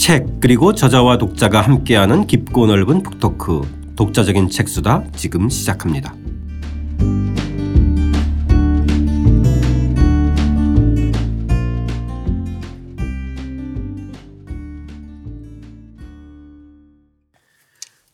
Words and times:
책 0.00 0.40
그리고 0.40 0.72
저자와 0.72 1.18
독자가 1.18 1.60
함께하는 1.60 2.26
깊고 2.26 2.66
넓은 2.66 3.02
북토크 3.02 3.60
독자적인 3.96 4.48
책수다 4.48 5.04
지금 5.14 5.50
시작합니다. 5.50 6.14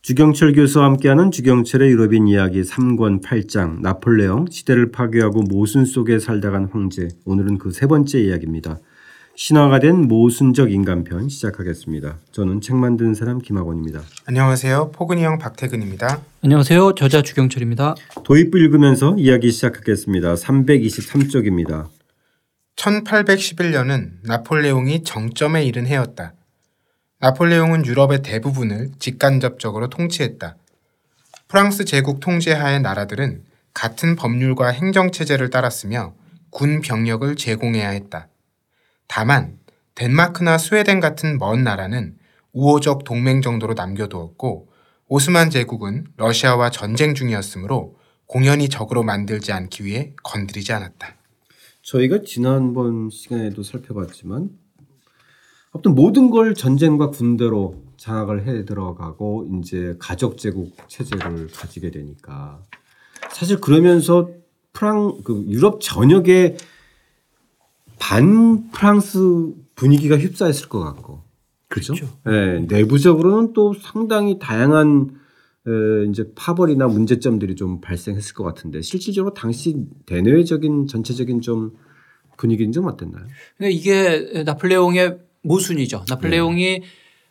주경철 0.03 0.55
교수와 0.55 0.87
함께하는 0.87 1.31
주경철의 1.31 1.89
유럽인 1.91 2.27
이야기 2.27 2.63
3권 2.63 3.23
8장 3.23 3.81
나폴레옹 3.81 4.47
시대를 4.51 4.91
파괴하고 4.91 5.43
모순 5.43 5.85
속에 5.85 6.19
살다간 6.19 6.69
황제 6.73 7.09
오늘은 7.25 7.59
그 7.59 7.71
세 7.71 7.87
번째 7.87 8.19
이야기입니다. 8.21 8.81
신화가 9.37 9.81
된 9.81 10.09
모순적 10.09 10.73
인간편 10.73 11.29
시작하겠습니다. 11.29 12.17
저는 12.33 12.63
책 12.63 12.77
만든 12.77 13.13
사람 13.13 13.39
김학원입니다. 13.39 14.01
안녕하세요. 14.25 14.93
포근이 14.93 15.23
형 15.23 15.37
박태근입니다. 15.39 16.23
안녕하세요. 16.43 16.95
저자 16.95 17.21
주경철입니다. 17.21 17.97
도입부 18.25 18.59
읽으면서 18.59 19.15
이야기 19.19 19.51
시작하겠습니다. 19.51 20.35
323쪽입니다. 20.37 21.89
1811년은 22.77 24.13
나폴레옹이 24.25 25.05
정점에 25.05 25.65
이른 25.65 25.87
해였다. 25.87 26.33
나폴레옹은 27.21 27.85
유럽의 27.85 28.23
대부분을 28.23 28.93
직간접적으로 28.99 29.91
통치했다. 29.91 30.57
프랑스 31.49 31.85
제국 31.85 32.21
통제하의 32.21 32.81
나라들은 32.81 33.43
같은 33.75 34.17
법률과 34.17 34.69
행정체제를 34.69 35.51
따랐으며 35.51 36.15
군 36.49 36.81
병력을 36.81 37.37
제공해야 37.37 37.91
했다. 37.91 38.29
다만 39.07 39.59
덴마크나 39.95 40.59
스웨덴 40.59 41.01
같은 41.01 41.39
먼 41.39 41.65
나라는 41.65 42.17
우호적 42.53 43.05
동맹 43.05 43.43
정도로 43.43 43.75
남겨두었고 43.75 44.69
오스만 45.09 45.51
제국은 45.51 46.07
러시아와 46.17 46.71
전쟁 46.71 47.15
중이었으므로 47.15 47.97
공연히 48.27 48.69
적으로 48.69 49.03
만들지 49.03 49.53
않기 49.53 49.85
위해 49.85 50.15
건드리지 50.23 50.73
않았다. 50.73 51.15
저희가 51.83 52.23
지난번 52.25 53.11
시간에도 53.11 53.63
살펴봤지만 53.63 54.51
어떤 55.71 55.95
모든 55.95 56.31
걸 56.31 56.55
전쟁과 56.55 57.11
군대로 57.11 57.83
장악을 57.99 58.47
해 58.47 58.65
들어가고 58.65 59.49
이제 59.59 59.95
가족 59.99 60.39
제국 60.39 60.75
체제를 60.89 61.49
가지게 61.49 61.91
되니까 61.91 62.63
사실 63.31 63.61
그러면서 63.61 64.31
프랑 64.73 65.23
그 65.23 65.45
유럽 65.49 65.81
전역에 65.81 66.57
반 67.99 68.71
프랑스 68.71 69.53
분위기가 69.75 70.17
휩싸였을 70.17 70.69
것 70.69 70.81
같고 70.81 71.23
그렇죠. 71.69 71.95
네, 72.25 72.61
내부적으로는 72.61 73.53
또 73.53 73.75
상당히 73.75 74.39
다양한 74.39 75.11
에, 75.67 76.09
이제 76.09 76.31
파벌이나 76.35 76.87
문제점들이 76.87 77.57
좀 77.57 77.81
발생했을 77.81 78.35
것 78.35 78.45
같은데 78.45 78.83
실질적으로 78.83 79.35
당시 79.35 79.77
대내외적인 80.07 80.87
전체적인 80.87 81.41
좀 81.41 81.73
분위기는 82.37 82.71
좀 82.73 82.87
어땠나요? 82.87 83.25
그러니까 83.57 83.79
이게 83.79 84.43
나폴레옹의 84.45 85.19
모순이죠. 85.43 86.05
나폴레옹이 86.09 86.81
네. 86.81 86.83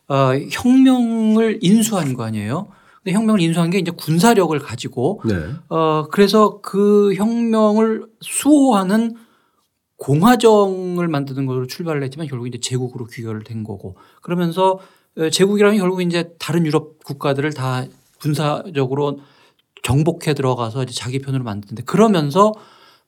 어, 0.08 0.34
혁명을 0.52 1.60
인수한 1.62 2.14
거 2.14 2.24
아니에요. 2.24 2.68
근데 3.04 3.16
혁명을 3.16 3.40
인수한 3.40 3.70
게 3.70 3.78
이제 3.80 3.92
군사력을 3.92 4.58
가지고 4.60 5.22
네. 5.26 5.36
어, 5.70 6.08
그래서 6.12 6.60
그 6.62 7.14
혁명을 7.16 8.06
수호하는 8.22 9.16
공화정을 9.98 11.08
만드는 11.08 11.46
것으로 11.46 11.68
출발을 11.68 12.04
했지만 12.04 12.28
결국 12.28 12.48
이제 12.48 12.60
제국으로 12.60 13.06
귀결을 13.06 13.44
된 13.44 13.64
거고 13.64 13.96
그러면서 14.22 14.80
어, 15.18 15.30
제국이라는 15.30 15.78
결국 15.78 16.02
이제 16.02 16.34
다른 16.40 16.66
유럽 16.66 17.04
국가들을 17.04 17.54
다 17.54 17.86
군사적으로 18.20 19.20
정복해 19.84 20.34
들어가서 20.34 20.84
이제 20.84 20.94
자기 20.94 21.20
편으로 21.20 21.44
만드는데 21.44 21.84
그러면서 21.84 22.54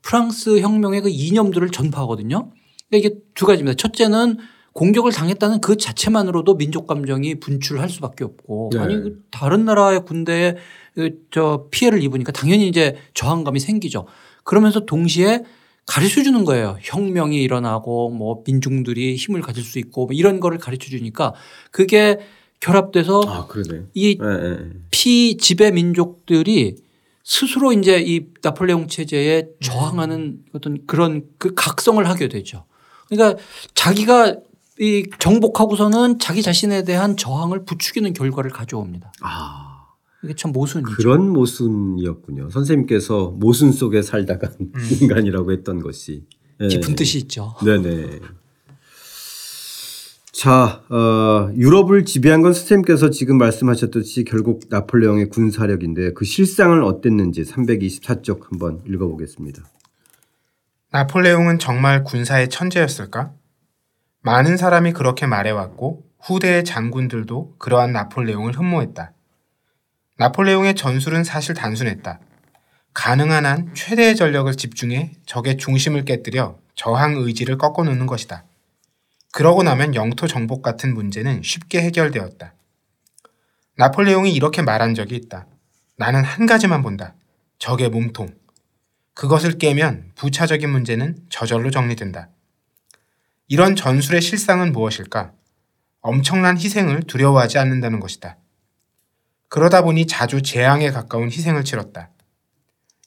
프랑스 0.01 0.59
혁명의 0.59 1.01
그 1.01 1.09
이념들을 1.09 1.69
전파하거든요. 1.71 2.51
그러니까 2.89 3.07
이게 3.07 3.19
두 3.33 3.45
가지입니다. 3.45 3.75
첫째는 3.75 4.37
공격을 4.73 5.11
당했다는 5.11 5.59
그 5.59 5.75
자체만으로도 5.75 6.55
민족 6.55 6.85
감정이 6.85 7.39
분출할 7.39 7.89
수밖에 7.89 8.23
없고 8.23 8.69
네. 8.73 8.79
아니 8.79 8.95
그 8.95 9.23
다른 9.31 9.65
나라의 9.65 10.05
군대에 10.05 10.55
그저 10.93 11.67
피해를 11.71 12.03
입으니까 12.03 12.31
당연히 12.31 12.67
이제 12.67 12.95
저항감이 13.15 13.59
생기죠. 13.59 14.05
그러면서 14.43 14.81
동시에 14.81 15.43
가르쳐 15.87 16.21
주는 16.21 16.43
거예요. 16.45 16.77
혁명이 16.81 17.41
일어나고 17.41 18.09
뭐 18.09 18.43
민중들이 18.45 19.15
힘을 19.15 19.41
가질 19.41 19.63
수 19.63 19.79
있고 19.79 20.05
뭐 20.05 20.13
이런 20.13 20.39
거를 20.39 20.59
가르쳐 20.59 20.89
주니까 20.89 21.33
그게 21.71 22.19
결합돼서 22.59 23.21
아, 23.25 23.47
이 23.93 24.17
네, 24.19 24.25
네. 24.25 24.69
피지배 24.91 25.71
민족들이 25.71 26.75
스스로 27.23 27.71
이제 27.71 28.03
이 28.05 28.25
나폴레옹 28.41 28.87
체제에 28.87 29.47
저항하는 29.61 30.39
어떤 30.53 30.85
그런 30.85 31.23
그 31.37 31.53
각성을 31.55 32.05
하게 32.07 32.27
되죠. 32.27 32.65
그러니까 33.09 33.41
자기가 33.73 34.35
이 34.79 35.09
정복하고서는 35.19 36.19
자기 36.19 36.41
자신에 36.41 36.83
대한 36.83 37.17
저항을 37.17 37.65
부추기는 37.65 38.13
결과를 38.13 38.51
가져옵니다. 38.51 39.11
아. 39.21 39.66
이게 40.27 40.35
참 40.35 40.51
모순이죠. 40.51 40.91
그런 40.91 41.29
모순이었군요. 41.29 42.49
선생님께서 42.49 43.33
모순 43.37 43.71
속에 43.71 44.01
살다가 44.01 44.51
음. 44.59 44.73
인간이라고 45.01 45.53
했던 45.53 45.79
것이. 45.79 46.25
네. 46.59 46.67
깊은 46.67 46.95
뜻이 46.95 47.19
있죠. 47.19 47.55
네네. 47.63 48.19
자, 50.33 50.83
어, 50.89 51.49
유럽을 51.55 52.03
지배한 52.05 52.41
건 52.41 52.53
선생님께서 52.53 53.09
지금 53.09 53.37
말씀하셨듯이 53.37 54.25
결국 54.25 54.63
나폴레옹의 54.69 55.29
군사력인데 55.29 56.13
그 56.13 56.25
실상은 56.25 56.83
어땠는지 56.83 57.43
324쪽 57.43 58.51
한번 58.51 58.81
읽어보겠습니다. 58.85 59.63
나폴레옹은 60.91 61.59
정말 61.59 62.03
군사의 62.03 62.49
천재였을까? 62.49 63.31
많은 64.21 64.57
사람이 64.57 64.91
그렇게 64.91 65.25
말해왔고 65.25 66.03
후대의 66.19 66.65
장군들도 66.65 67.55
그러한 67.57 67.93
나폴레옹을 67.93 68.57
흠모했다. 68.57 69.13
나폴레옹의 70.17 70.75
전술은 70.75 71.23
사실 71.23 71.53
단순했다. 71.53 72.19
가능한 72.93 73.45
한 73.45 73.73
최대의 73.75 74.15
전력을 74.15 74.51
집중해 74.55 75.11
적의 75.27 75.57
중심을 75.57 76.05
깨뜨려 76.05 76.57
저항 76.73 77.17
의지를 77.17 77.59
꺾어놓는 77.59 78.07
것이다. 78.07 78.43
그러고 79.31 79.61
나면 79.61 79.93
영토 79.93 80.25
정복 80.25 80.63
같은 80.63 80.95
문제는 80.95 81.43
쉽게 81.43 81.81
해결되었다. 81.81 82.55
나폴레옹이 83.75 84.33
이렇게 84.33 84.63
말한 84.63 84.95
적이 84.95 85.17
있다. 85.17 85.45
나는 85.97 86.23
한 86.23 86.47
가지만 86.47 86.81
본다. 86.81 87.13
적의 87.59 87.89
몸통. 87.89 88.33
그것을 89.13 89.59
깨면 89.59 90.13
부차적인 90.15 90.67
문제는 90.67 91.17
저절로 91.29 91.69
정리된다. 91.69 92.29
이런 93.47 93.75
전술의 93.75 94.21
실상은 94.21 94.71
무엇일까? 94.71 95.31
엄청난 96.01 96.57
희생을 96.57 97.03
두려워하지 97.03 97.59
않는다는 97.59 97.99
것이다. 97.99 98.37
그러다 99.49 99.81
보니 99.81 100.07
자주 100.07 100.41
재앙에 100.41 100.91
가까운 100.91 101.29
희생을 101.29 101.63
치렀다. 101.63 102.11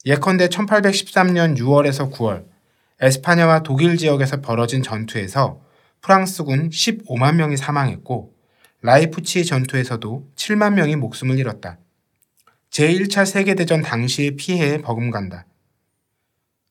예컨대 0.07 0.49
1813년 0.49 1.59
6월에서 1.59 2.11
9월 2.13 2.47
에스파냐와 3.01 3.63
독일 3.63 3.97
지역에서 3.97 4.41
벌어진 4.41 4.83
전투에서 4.83 5.61
프랑스군 6.01 6.71
15만 6.71 7.37
명이 7.37 7.57
사망했고 7.57 8.35
라이프치 8.83 9.45
전투에서도 9.45 10.31
7만 10.37 10.75
명이 10.75 10.97
목숨을 10.97 11.39
잃었다. 11.39 11.79
제1차 12.71 13.27
세계대전 13.27 13.83
당시의 13.83 14.37
피해에 14.37 14.79
버금간다. 14.79 15.45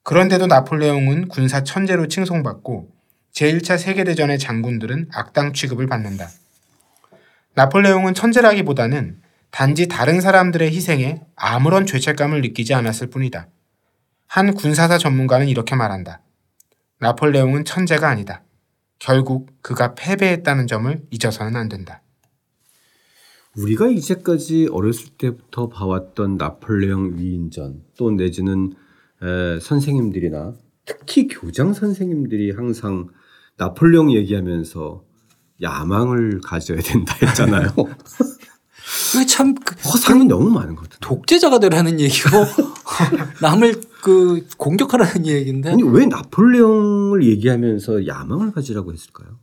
그런데도 0.04 0.48
나폴레옹은 0.48 1.28
군사 1.28 1.64
천재로 1.64 2.08
칭송받고 2.08 2.90
제1차 3.34 3.78
세계대전의 3.78 4.40
장군들은 4.40 5.10
악당 5.14 5.54
취급을 5.54 5.86
받는다. 5.86 6.30
나폴레옹은 7.54 8.16
천재라기보다는 8.16 9.22
단지 9.52 9.88
다른 9.88 10.22
사람들의 10.22 10.72
희생에 10.72 11.22
아무런 11.36 11.86
죄책감을 11.86 12.42
느끼지 12.42 12.74
않았을 12.74 13.10
뿐이다. 13.10 13.50
한 14.28 14.54
군사사 14.54 14.98
전문가는 14.98 15.48
이렇게 15.48 15.76
말한다. 15.76 16.22
나폴레옹은 17.00 17.66
천재가 17.66 18.08
아니다. 18.08 18.44
결국 19.00 19.50
그가 19.62 19.96
패배했다는 19.96 20.68
점을 20.68 21.02
잊어서는 21.10 21.56
안 21.56 21.70
된다. 21.70 22.04
우리가 23.58 23.88
이제까지 23.88 24.70
어렸을 24.72 25.10
때부터 25.18 25.70
봐왔던 25.70 26.38
나폴레옹 26.38 27.18
위인전 27.18 27.84
또 27.98 28.12
내지는 28.12 28.74
에, 29.22 29.60
선생님들이나 29.60 30.54
특히 30.86 31.28
교장 31.28 31.74
선생님들이 31.74 32.52
항상 32.52 33.08
나폴레옹 33.58 34.14
얘기하면서 34.14 35.04
야망을 35.62 36.42
가져야 36.42 36.80
된다 36.80 37.16
했잖아요. 37.22 37.70
참그 39.26 39.76
허상이 39.90 40.26
너무 40.26 40.50
많은 40.50 40.76
것 40.76 40.84
같아요. 40.84 41.00
독재자가 41.02 41.60
되라는 41.60 42.00
얘기고 42.00 42.30
남을 43.42 43.82
그 44.02 44.48
공격하라는 44.58 45.26
얘기인데. 45.28 45.72
아니 45.72 45.84
왜 45.84 46.06
나폴레옹을 46.06 47.24
얘기하면서 47.24 48.08
야망을 48.08 48.52
가지라고 48.52 48.94
했을까요? 48.94 49.40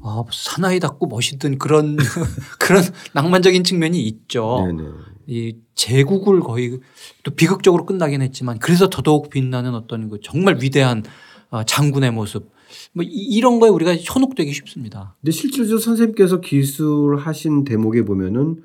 아, 0.00 0.22
사나이 0.32 0.78
답고 0.80 1.06
멋있던 1.06 1.58
그런 1.58 1.96
그런 2.58 2.84
낭만적인 3.12 3.64
측면이 3.64 4.00
있죠. 4.02 4.64
네네. 4.66 4.88
이 5.26 5.56
제국을 5.74 6.40
거의 6.40 6.78
또 7.22 7.32
비극적으로 7.32 7.84
끝나긴 7.84 8.22
했지만 8.22 8.58
그래서 8.58 8.88
더더욱 8.88 9.28
빛나는 9.30 9.74
어떤 9.74 10.08
그 10.08 10.18
정말 10.22 10.58
위대한 10.60 11.02
어, 11.50 11.64
장군의 11.64 12.12
모습 12.12 12.50
뭐 12.92 13.04
이- 13.04 13.08
이런 13.08 13.60
거에 13.60 13.70
우리가 13.70 13.96
현혹되기 13.96 14.52
쉽습니다. 14.52 15.16
근데 15.20 15.30
실제로 15.32 15.78
선생님께서 15.78 16.40
기술하신 16.40 17.64
대목에 17.64 18.02
보면은 18.04 18.62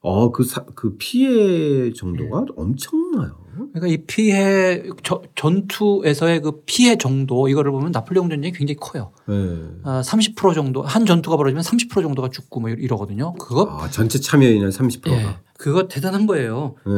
어그 0.00 0.44
그 0.74 0.96
피해 0.98 1.92
정도가 1.92 2.46
엄청나요. 2.56 3.40
그러니까 3.72 3.86
이 3.86 3.98
피해 4.06 4.82
저- 5.04 5.22
전투에서의 5.36 6.40
그 6.40 6.62
피해 6.66 6.96
정도 6.96 7.48
이거를 7.48 7.70
보면 7.70 7.92
나폴레옹 7.92 8.28
전쟁이 8.28 8.52
굉장히 8.52 8.76
커요. 8.80 9.12
네. 9.28 9.34
아, 9.84 10.00
30% 10.04 10.54
정도 10.54 10.82
한 10.82 11.06
전투가 11.06 11.36
벌어지면 11.36 11.62
30% 11.62 12.02
정도가 12.02 12.30
죽고 12.30 12.60
뭐 12.60 12.70
이러거든요. 12.70 13.34
그거 13.34 13.68
아 13.80 13.88
전체 13.90 14.18
참여인은 14.18 14.70
30%가. 14.70 15.10
예, 15.12 15.36
그거 15.56 15.86
대단한 15.86 16.26
거예요. 16.26 16.74
네. 16.84 16.92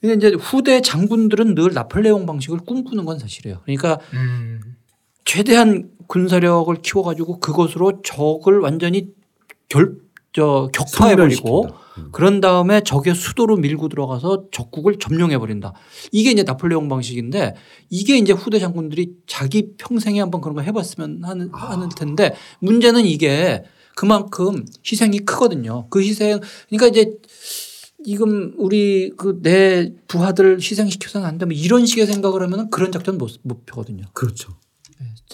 근데 0.00 0.14
이제 0.28 0.36
후대 0.40 0.80
장군들은 0.80 1.56
늘 1.56 1.74
나폴레옹 1.74 2.24
방식을 2.24 2.60
꿈꾸는 2.60 3.04
건 3.04 3.18
사실이에요. 3.18 3.58
그러니까 3.64 3.98
음. 4.14 4.60
최대한 5.28 5.90
군사력을 6.06 6.74
키워가지고 6.76 7.40
그것으로 7.40 8.00
적을 8.02 8.60
완전히 8.60 9.08
결, 9.68 9.98
저, 10.32 10.70
격파해버리고. 10.72 11.66
음. 11.98 12.08
그런 12.12 12.40
다음에 12.40 12.80
적의 12.80 13.14
수도로 13.14 13.56
밀고 13.58 13.90
들어가서 13.90 14.44
적국을 14.50 14.98
점령해버린다. 14.98 15.74
이게 16.12 16.30
이제 16.30 16.44
나폴레옹 16.44 16.88
방식인데 16.88 17.56
이게 17.90 18.16
이제 18.16 18.32
후대 18.32 18.58
장군들이 18.58 19.16
자기 19.26 19.72
평생에 19.76 20.18
한번 20.18 20.40
그런 20.40 20.54
거 20.56 20.62
해봤으면 20.62 21.24
하는, 21.24 21.50
하는 21.52 21.90
텐데 21.90 22.34
문제는 22.60 23.04
이게 23.04 23.64
그만큼 23.96 24.64
희생이 24.90 25.18
크거든요. 25.20 25.88
그 25.90 26.00
희생, 26.00 26.40
그러니까 26.70 26.86
이제 26.86 27.18
지금 28.02 28.54
우리 28.56 29.10
그 29.10 29.42
내 29.42 29.92
부하들 30.06 30.58
희생시켜서는 30.58 31.26
안 31.26 31.36
돼. 31.36 31.44
뭐 31.44 31.52
이런 31.52 31.84
식의 31.84 32.06
생각을 32.06 32.40
하면 32.44 32.70
그런 32.70 32.92
작전 32.92 33.18
못, 33.18 33.32
못 33.42 33.66
펴거든요. 33.66 34.04
그렇죠. 34.14 34.54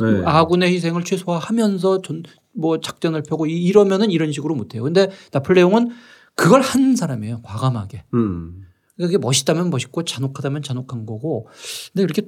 네. 0.01 0.23
아군의 0.25 0.73
희생을 0.73 1.05
최소화하면서 1.05 2.03
전, 2.03 2.23
뭐 2.53 2.81
작전을 2.81 3.23
펴고 3.23 3.47
이- 3.47 3.63
이러면은 3.65 4.11
이런 4.11 4.33
식으로 4.33 4.55
못 4.55 4.75
해요. 4.75 4.83
근데 4.83 5.11
나폴레옹은 5.33 5.91
그걸 6.35 6.61
한 6.63 6.97
사람이에요. 6.97 7.41
과감하게. 7.43 8.05
음. 8.15 8.63
그게 8.97 9.19
멋있다면 9.19 9.71
멋있고 9.71 10.05
잔혹하다면 10.05 10.63
잔혹한 10.63 11.07
거고. 11.07 11.49
근데 11.93 12.03
이렇게 12.05 12.23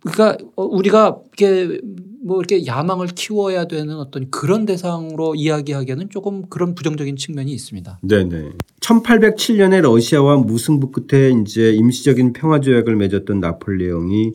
그러니까 0.00 0.38
어, 0.56 0.64
우리가 0.64 1.18
이렇게 1.38 1.78
뭐 2.24 2.38
이렇게 2.38 2.64
야망을 2.64 3.08
키워야 3.08 3.66
되는 3.66 3.96
어떤 3.96 4.30
그런 4.30 4.64
대상으로 4.64 5.34
이야기하기에는 5.34 6.08
조금 6.08 6.48
그런 6.48 6.74
부정적인 6.74 7.16
측면이 7.16 7.52
있습니다. 7.52 8.00
네네. 8.02 8.50
1807년에 8.80 9.82
러시아와 9.82 10.38
무승부 10.38 10.90
끝에 10.90 11.30
이제 11.42 11.72
임시적인 11.74 12.32
평화 12.32 12.60
조약을 12.60 12.96
맺었던 12.96 13.40
나폴레옹이 13.40 14.32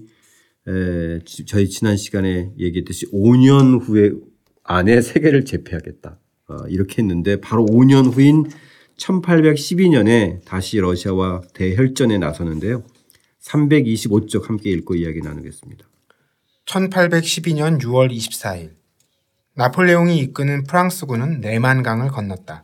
저희 1.46 1.70
지난 1.70 1.98
시간에 1.98 2.52
얘기했듯이 2.58 3.10
5년 3.12 3.82
후에 3.82 4.12
안에 4.64 5.02
세계를 5.02 5.46
제패하겠다. 5.46 6.20
어, 6.50 6.68
이렇게 6.68 7.02
했는데 7.02 7.40
바로 7.42 7.66
5년 7.66 8.14
후인 8.14 8.50
1812년에 8.98 10.44
다시 10.46 10.78
러시아와 10.78 11.42
대혈전에 11.54 12.18
나서는데요. 12.18 12.84
325쪽 13.42 14.48
함께 14.48 14.70
읽고 14.72 14.96
이야기 14.96 15.22
나누겠습니다. 15.22 15.86
1812년 16.66 17.82
6월 17.82 18.12
24일 18.12 18.72
나폴레옹이 19.56 20.20
이끄는 20.20 20.64
프랑스군은 20.64 21.42
네만강을 21.42 22.10
건넜다. 22.10 22.64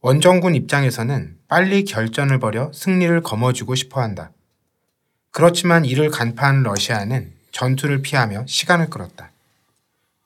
원정군 0.00 0.54
입장에서는 0.54 1.36
빨리 1.48 1.84
결전을 1.84 2.38
벌여 2.38 2.72
승리를 2.74 3.22
거머쥐고 3.22 3.74
싶어 3.74 4.02
한다. 4.02 4.33
그렇지만 5.34 5.84
이를 5.84 6.10
간파한 6.10 6.62
러시아는 6.62 7.32
전투를 7.50 8.02
피하며 8.02 8.46
시간을 8.46 8.88
끌었다. 8.88 9.32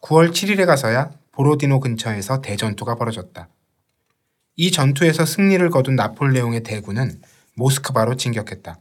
9월 0.02 0.32
7일에 0.32 0.66
가서야 0.66 1.12
보로디노 1.32 1.80
근처에서 1.80 2.42
대전투가 2.42 2.96
벌어졌다. 2.96 3.48
이 4.56 4.70
전투에서 4.70 5.24
승리를 5.24 5.66
거둔 5.70 5.96
나폴레옹의 5.96 6.62
대군은 6.62 7.22
모스크바로 7.54 8.16
진격했다. 8.16 8.78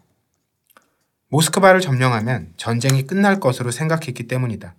모스크바를 1.29 1.79
점령하면 1.79 2.51
전쟁이 2.57 3.03
끝날 3.03 3.39
것으로 3.39 3.71
생각했기 3.71 4.27
때문이다. 4.27 4.75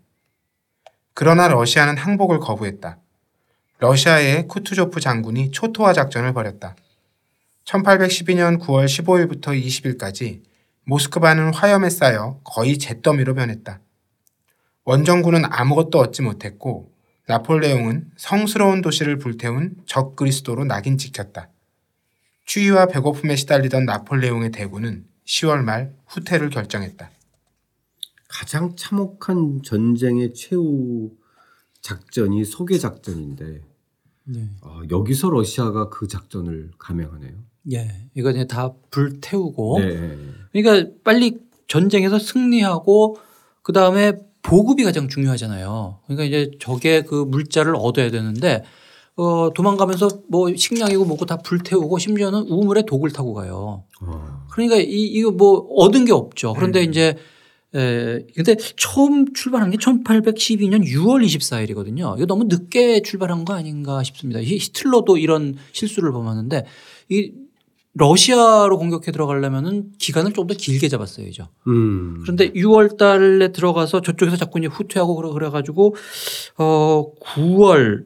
그러나 1.15 1.49
러시아는 1.49 1.97
항복을 1.97 2.41
거부했다. 2.41 2.99
러시아의 3.79 4.49
쿠투조프 4.49 5.01
장군이 5.01 5.53
초토화 5.53 5.95
작전을 5.95 6.35
벌였다. 6.35 6.77
1812년 7.65 8.61
9월 8.61 8.85
15일부터 8.85 9.59
20일까지 9.59 10.47
모스크바는 10.89 11.53
화염에 11.53 11.91
쌓여 11.91 12.41
거의 12.45 12.79
잿더미로 12.79 13.35
변했다. 13.35 13.81
원정군은 14.85 15.45
아무것도 15.45 15.99
얻지 15.99 16.23
못했고 16.23 16.91
나폴레옹은 17.27 18.13
성스러운 18.17 18.81
도시를 18.81 19.19
불태운 19.19 19.77
적 19.85 20.17
그리스도로 20.17 20.65
낙인 20.65 20.97
찍혔다. 20.97 21.51
추위와 22.47 22.87
배고픔에 22.87 23.37
시달리던 23.37 23.85
나폴레옹의 23.85 24.51
대군은 24.51 25.07
10월 25.27 25.63
말 25.63 25.95
후퇴를 26.07 26.49
결정했다. 26.49 27.11
가장 28.27 28.75
참혹한 28.75 29.61
전쟁의 29.63 30.33
최후 30.33 31.13
작전이 31.83 32.47
소개 32.47 32.79
작전인데 32.79 33.61
네. 34.25 34.51
아, 34.63 34.81
여기서 34.91 35.29
러시아가 35.29 35.91
그 35.91 36.09
작전을 36.09 36.71
감행하네요. 36.79 37.48
예. 37.73 37.89
이거 38.15 38.31
이제 38.31 38.47
다 38.47 38.73
불태우고 38.91 39.79
네. 39.81 40.17
그러니까 40.53 40.91
빨리 41.05 41.39
전쟁에서 41.67 42.19
승리하고 42.19 43.17
그 43.63 43.73
다음에 43.73 44.13
보급이 44.43 44.85
가장 44.85 45.09
중요하잖아요. 45.09 45.99
그러니까 46.07 46.25
이제 46.25 46.51
적의 46.59 47.05
그 47.05 47.15
물자를 47.29 47.75
얻어야 47.77 48.11
되는데 48.11 48.65
어 49.17 49.51
도망가면서 49.53 50.09
뭐 50.29 50.55
식량이고 50.55 51.05
뭐고 51.05 51.27
다 51.27 51.37
불태우고 51.39 51.99
심지어는 51.99 52.43
우물에 52.49 52.83
독을 52.87 53.11
타고 53.11 53.35
가요. 53.35 53.85
아, 54.01 54.47
그러니까 54.53 54.77
이 54.77 54.87
이거 54.87 55.31
뭐 55.33 55.67
얻은 55.77 56.05
게 56.05 56.13
없죠. 56.13 56.55
그런데 56.55 56.83
이제 56.85 57.17
에 57.75 58.21
근데 58.35 58.57
처음 58.79 59.35
출발한 59.35 59.71
게 59.71 59.77
1812년 59.77 60.87
6월 60.87 61.23
24일이거든요. 61.27 62.17
이거 62.17 62.25
너무 62.25 62.45
늦게 62.45 63.03
출발한 63.03 63.45
거 63.45 63.53
아닌가 63.53 64.03
싶습니다. 64.05 64.41
히- 64.41 64.57
히틀러도 64.57 65.19
이런 65.19 65.57
실수를 65.73 66.13
범하는데 66.13 66.65
이 67.11 67.33
러시아로 67.95 68.79
공격해 68.79 69.11
들어가려면은 69.13 69.93
기간을 69.99 70.33
좀 70.33 70.47
더 70.47 70.55
길게 70.55 70.89
잡았어야죠. 70.89 71.49
음. 71.67 72.19
그런데 72.23 72.51
6월 72.53 72.97
달에 72.97 73.53
들어가서 73.53 74.03
저쪽에서 74.03 74.37
자꾸 74.37 74.59
이제 74.59 74.69
후퇴하고 74.69 75.17
그래- 75.17 75.31
그래 75.33 75.51
가지고 75.51 75.95
어 76.59 77.07
9월 77.21 78.05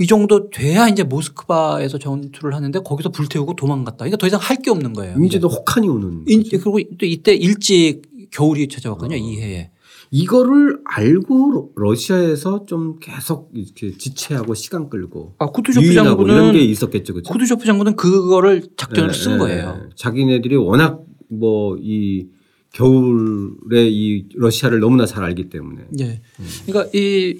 이 0.00 0.06
정도 0.06 0.50
돼야 0.50 0.88
이제 0.88 1.02
모스크바에서 1.02 1.98
전투를 1.98 2.54
하는데 2.54 2.78
거기서 2.80 3.10
불태우고 3.10 3.56
도망갔다. 3.56 3.96
그러니까 3.98 4.16
더 4.18 4.26
이상 4.26 4.38
할 4.40 4.58
게 4.62 4.70
없는 4.70 4.92
거예요. 4.92 5.16
이제도 5.24 5.48
혹한이 5.48 5.88
오는. 5.88 6.24
인-. 6.28 6.44
그리고 6.50 6.78
또 6.98 7.06
이때 7.06 7.34
일찍 7.34 8.02
겨울이 8.30 8.68
찾아왔거든요. 8.68 9.16
이 9.16 9.40
해에. 9.40 9.70
이거를 10.10 10.80
알고 10.84 11.52
러- 11.52 11.68
러시아에서 11.90 12.64
좀 12.66 12.98
계속 13.00 13.50
이렇게 13.54 13.96
지체하고 13.96 14.54
시간 14.54 14.88
끌고 14.88 15.34
아 15.38 15.46
쿠투조프 15.46 15.86
유인하고 15.86 16.22
이런 16.22 16.36
게 16.36 16.42
장군은 16.44 16.60
있었겠죠, 16.70 17.12
그렇죠? 17.14 17.32
쿠투조프 17.32 17.64
장군은 17.64 17.96
그거를 17.96 18.62
작전을 18.76 19.10
예, 19.10 19.12
쓴 19.12 19.34
예, 19.34 19.38
거예요. 19.38 19.80
예. 19.84 19.88
자기네들이 19.96 20.56
워낙 20.56 21.02
뭐 21.28 21.76
이 21.80 22.28
겨울에 22.72 23.88
이 23.88 24.26
러시아를 24.34 24.80
너무나 24.80 25.06
잘 25.06 25.24
알기 25.24 25.48
때문에. 25.48 25.86
예. 26.00 26.20
그러니까 26.66 26.90
이 26.94 27.38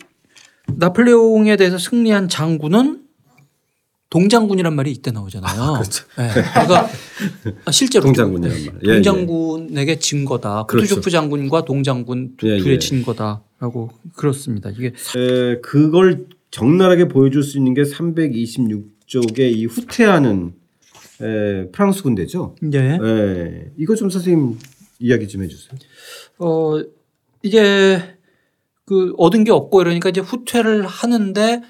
나폴레옹에 0.74 1.56
대해서 1.56 1.78
승리한 1.78 2.28
장군은 2.28 3.02
동장군이란 4.10 4.74
말이 4.76 4.92
이때 4.92 5.10
나오잖아요. 5.10 5.72
그렇죠. 5.74 6.04
예. 6.20 6.28
그러니까 6.52 6.88
실제로 7.72 8.04
동장군이란 8.04 8.56
말. 8.66 8.74
예, 8.86 8.88
예. 8.88 8.94
동장군에게 9.02 9.98
진 9.98 10.24
거다. 10.24 10.64
그렇죠. 10.66 10.84
쿠투조프 10.84 11.10
장군과 11.10 11.64
동장군 11.64 12.36
두- 12.36 12.48
예, 12.48 12.58
둘의 12.58 12.74
예. 12.74 12.78
진 12.78 13.02
거다라고 13.02 13.90
그렇습니다. 14.14 14.70
이게 14.70 14.86
에, 15.16 15.60
그걸 15.60 16.26
적나라하게 16.52 17.08
보여줄 17.08 17.42
수 17.42 17.58
있는 17.58 17.74
게 17.74 17.82
326쪽의 17.82 19.40
이 19.56 19.66
후퇴하는 19.66 20.54
에, 21.22 21.68
프랑스 21.72 22.02
군대죠. 22.04 22.54
예. 22.74 22.78
에, 23.02 23.70
이거 23.76 23.96
좀 23.96 24.08
선생님 24.08 24.56
이야기 25.00 25.26
좀 25.26 25.42
해주세요. 25.42 25.72
어 26.38 26.80
이제 27.42 28.02
그 28.84 29.12
얻은 29.18 29.42
게 29.42 29.50
없고 29.50 29.80
이러니까 29.82 30.10
이제 30.10 30.20
후퇴를 30.20 30.86
하는데 30.86 31.62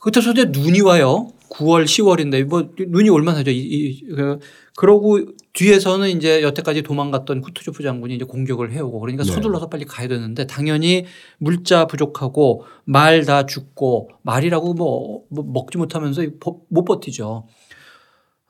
그때서 0.00 0.30
이제 0.32 0.46
눈이 0.46 0.80
와요. 0.80 1.28
9월 1.50 1.84
10월인데 1.84 2.44
뭐 2.44 2.70
눈이 2.78 3.08
얼마나죠. 3.10 3.50
이, 3.50 3.58
이, 3.58 4.00
그, 4.14 4.38
그러고 4.76 5.18
뒤에서는 5.54 6.08
이제 6.10 6.42
여태까지 6.42 6.82
도망갔던 6.82 7.42
후트조프 7.42 7.82
장군이 7.82 8.14
이제 8.14 8.24
공격을 8.24 8.72
해오고 8.72 9.00
그러니까 9.00 9.24
네. 9.24 9.32
서둘러서 9.32 9.68
빨리 9.68 9.84
가야 9.84 10.06
되는데 10.08 10.46
당연히 10.46 11.04
물자 11.38 11.86
부족하고 11.86 12.64
말 12.84 13.24
다 13.24 13.46
죽고 13.46 14.10
말이라고 14.22 14.74
뭐, 14.74 15.22
뭐 15.30 15.44
먹지 15.44 15.78
못하면서 15.78 16.22
버- 16.40 16.60
못 16.68 16.84
버티죠. 16.84 17.46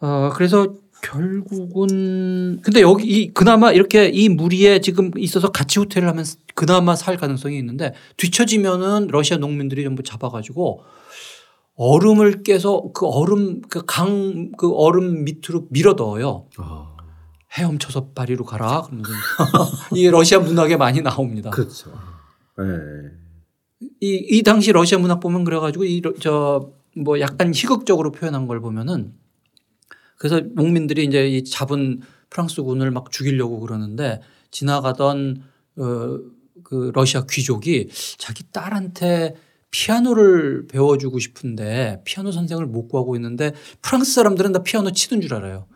어 0.00 0.30
그래서 0.34 0.74
결국은 1.02 2.60
근데 2.62 2.80
여기 2.80 3.06
이 3.06 3.32
그나마 3.32 3.72
이렇게 3.72 4.08
이 4.08 4.28
무리에 4.28 4.80
지금 4.80 5.10
있어서 5.16 5.50
같이 5.50 5.78
후퇴를 5.78 6.08
하면 6.08 6.24
그나마 6.54 6.96
살 6.96 7.16
가능성이 7.16 7.58
있는데 7.58 7.92
뒤처지면은 8.16 9.08
러시아 9.10 9.36
농민들이 9.38 9.84
전부 9.84 10.02
잡아가지고 10.02 10.82
얼음을 11.78 12.42
깨서 12.42 12.90
그 12.92 13.06
얼음 13.06 13.62
그 13.62 13.84
강그 13.86 14.74
얼음 14.74 15.24
밑으로 15.24 15.66
밀어 15.70 15.94
넣어요. 15.94 16.46
아, 16.58 16.96
헤엄쳐서 17.56 18.10
파리로 18.14 18.44
가라. 18.44 18.82
그러면서 18.82 19.10
이게 19.96 20.10
러시아 20.10 20.40
문학에 20.40 20.76
많이 20.76 21.00
나옵니다. 21.00 21.50
그렇죠. 21.50 21.90
네. 22.58 22.64
이, 24.00 24.26
이 24.28 24.42
당시 24.42 24.72
러시아 24.72 24.98
문학 24.98 25.20
보면 25.20 25.44
그래가지고 25.44 25.84
이 25.84 26.02
저 26.20 26.78
뭐 26.96 27.20
약간 27.20 27.52
희극적으로 27.54 28.10
표현한 28.12 28.46
걸 28.46 28.60
보면은 28.60 29.14
그래서 30.16 30.40
농민들이 30.40 31.04
이제 31.04 31.28
이 31.28 31.44
잡은 31.44 32.00
프랑스군을 32.30 32.90
막 32.90 33.10
죽이려고 33.10 33.60
그러는데 33.60 34.20
지나가던 34.50 35.42
어, 35.76 36.18
그 36.64 36.90
러시아 36.94 37.24
귀족이 37.28 37.88
자기 38.18 38.42
딸한테 38.50 39.36
피아노를 39.70 40.66
배워주고 40.68 41.18
싶은데 41.18 42.00
피아노 42.04 42.32
선생을 42.32 42.66
못 42.66 42.88
구하고 42.88 43.16
있는데 43.16 43.52
프랑스 43.82 44.12
사람들은 44.14 44.52
다 44.52 44.62
피아노 44.62 44.90
치는 44.90 45.20
줄 45.20 45.34
알아요. 45.34 45.66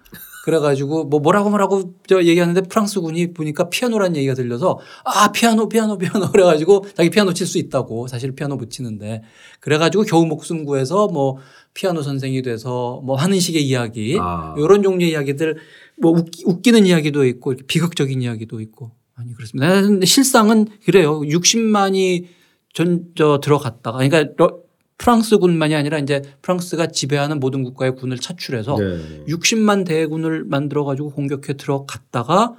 그래가지고 0.44 1.04
뭐 1.04 1.20
뭐라고 1.20 1.50
뭐라고 1.50 1.94
저 2.08 2.20
얘기하는데 2.25 2.62
프랑스 2.62 3.00
군이 3.00 3.32
보니까 3.32 3.70
피아노라는 3.70 4.16
얘기가 4.16 4.34
들려서 4.34 4.80
아 5.04 5.30
피아노 5.30 5.68
피아노 5.68 5.99
피아노 5.99 6.30
그래가지고 6.32 6.84
자기 6.94 7.11
피아노 7.11 7.32
칠 7.32 7.46
수 7.46 7.58
있다고 7.58 8.08
사실 8.08 8.32
피아노 8.34 8.56
못 8.56 8.68
치는데 8.68 9.22
그래가지고 9.61 10.02
겨우 10.02 10.26
목숨 10.26 10.64
구해서 10.64 11.06
뭐 11.06 11.38
피아노 11.75 12.02
선생이 12.02 12.42
돼서 12.42 13.00
뭐 13.04 13.14
하는 13.14 13.38
식의 13.38 13.62
이야기 13.62 14.16
아. 14.20 14.54
이런 14.58 14.82
종류의 14.82 15.12
이야기들 15.12 15.58
뭐 16.00 16.11
웃기, 16.11 16.42
웃기는 16.44 16.87
이야기도 16.87 17.25
있고 17.26 17.54
비극적인 17.68 18.20
이야기도 18.20 18.61
있고 18.61 18.90
아니 19.14 19.34
그렇습니다. 19.34 19.80
근데 19.82 20.06
실상은 20.06 20.66
그래요. 20.84 21.20
60만이 21.20 22.25
전 22.72 23.12
저 23.14 23.38
들어갔다가 23.42 23.98
그러니까 23.98 24.32
러- 24.38 24.58
프랑스군만이 24.98 25.74
아니라 25.74 25.98
이제 25.98 26.22
프랑스가 26.42 26.86
지배하는 26.86 27.40
모든 27.40 27.64
국가의 27.64 27.96
군을 27.96 28.18
차출해서 28.18 28.76
네. 28.76 29.24
60만 29.28 29.84
대군을 29.84 30.44
만들어 30.44 30.84
가지고 30.84 31.10
공격해 31.10 31.54
들어갔다가 31.54 32.54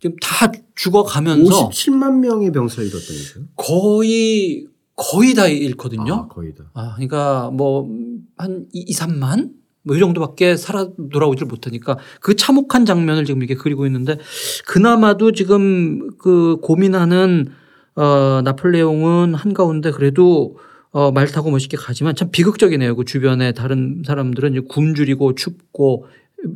지금 0.00 0.14
다 0.22 0.52
죽어가면서 0.74 1.68
57만 1.70 2.18
명의 2.18 2.52
병사를 2.52 2.86
잃었다면서요? 2.88 3.44
거의 3.56 4.66
거의 4.96 5.34
다 5.34 5.46
잃거든요. 5.48 6.14
아, 6.14 6.28
거의 6.28 6.54
다. 6.54 6.64
아, 6.74 6.92
그러니까 6.96 7.50
뭐 7.50 7.88
한 8.36 8.66
2, 8.72 8.92
3만 8.94 9.50
뭐 9.82 9.96
이 9.96 10.00
정도밖에 10.00 10.56
살아 10.56 10.86
돌아오질 11.10 11.46
못하니까 11.46 11.96
그 12.20 12.36
참혹한 12.36 12.84
장면을 12.84 13.24
지금 13.24 13.42
이렇게 13.42 13.54
그리고 13.54 13.86
있는데 13.86 14.18
그나마도 14.66 15.32
지금 15.32 16.10
그 16.18 16.58
고민하는 16.60 17.46
어 17.98 18.40
나폴레옹은 18.42 19.34
한가운데 19.34 19.90
그래도 19.90 20.56
어 20.90 21.10
말 21.12 21.26
타고 21.28 21.50
멋있게 21.50 21.76
가지만 21.76 22.14
참 22.16 22.30
비극적이네요. 22.30 22.96
그 22.96 23.04
주변에 23.04 23.52
다른 23.52 24.02
사람들은 24.06 24.52
이제 24.52 24.60
굶주리고 24.68 25.34
춥고 25.34 26.06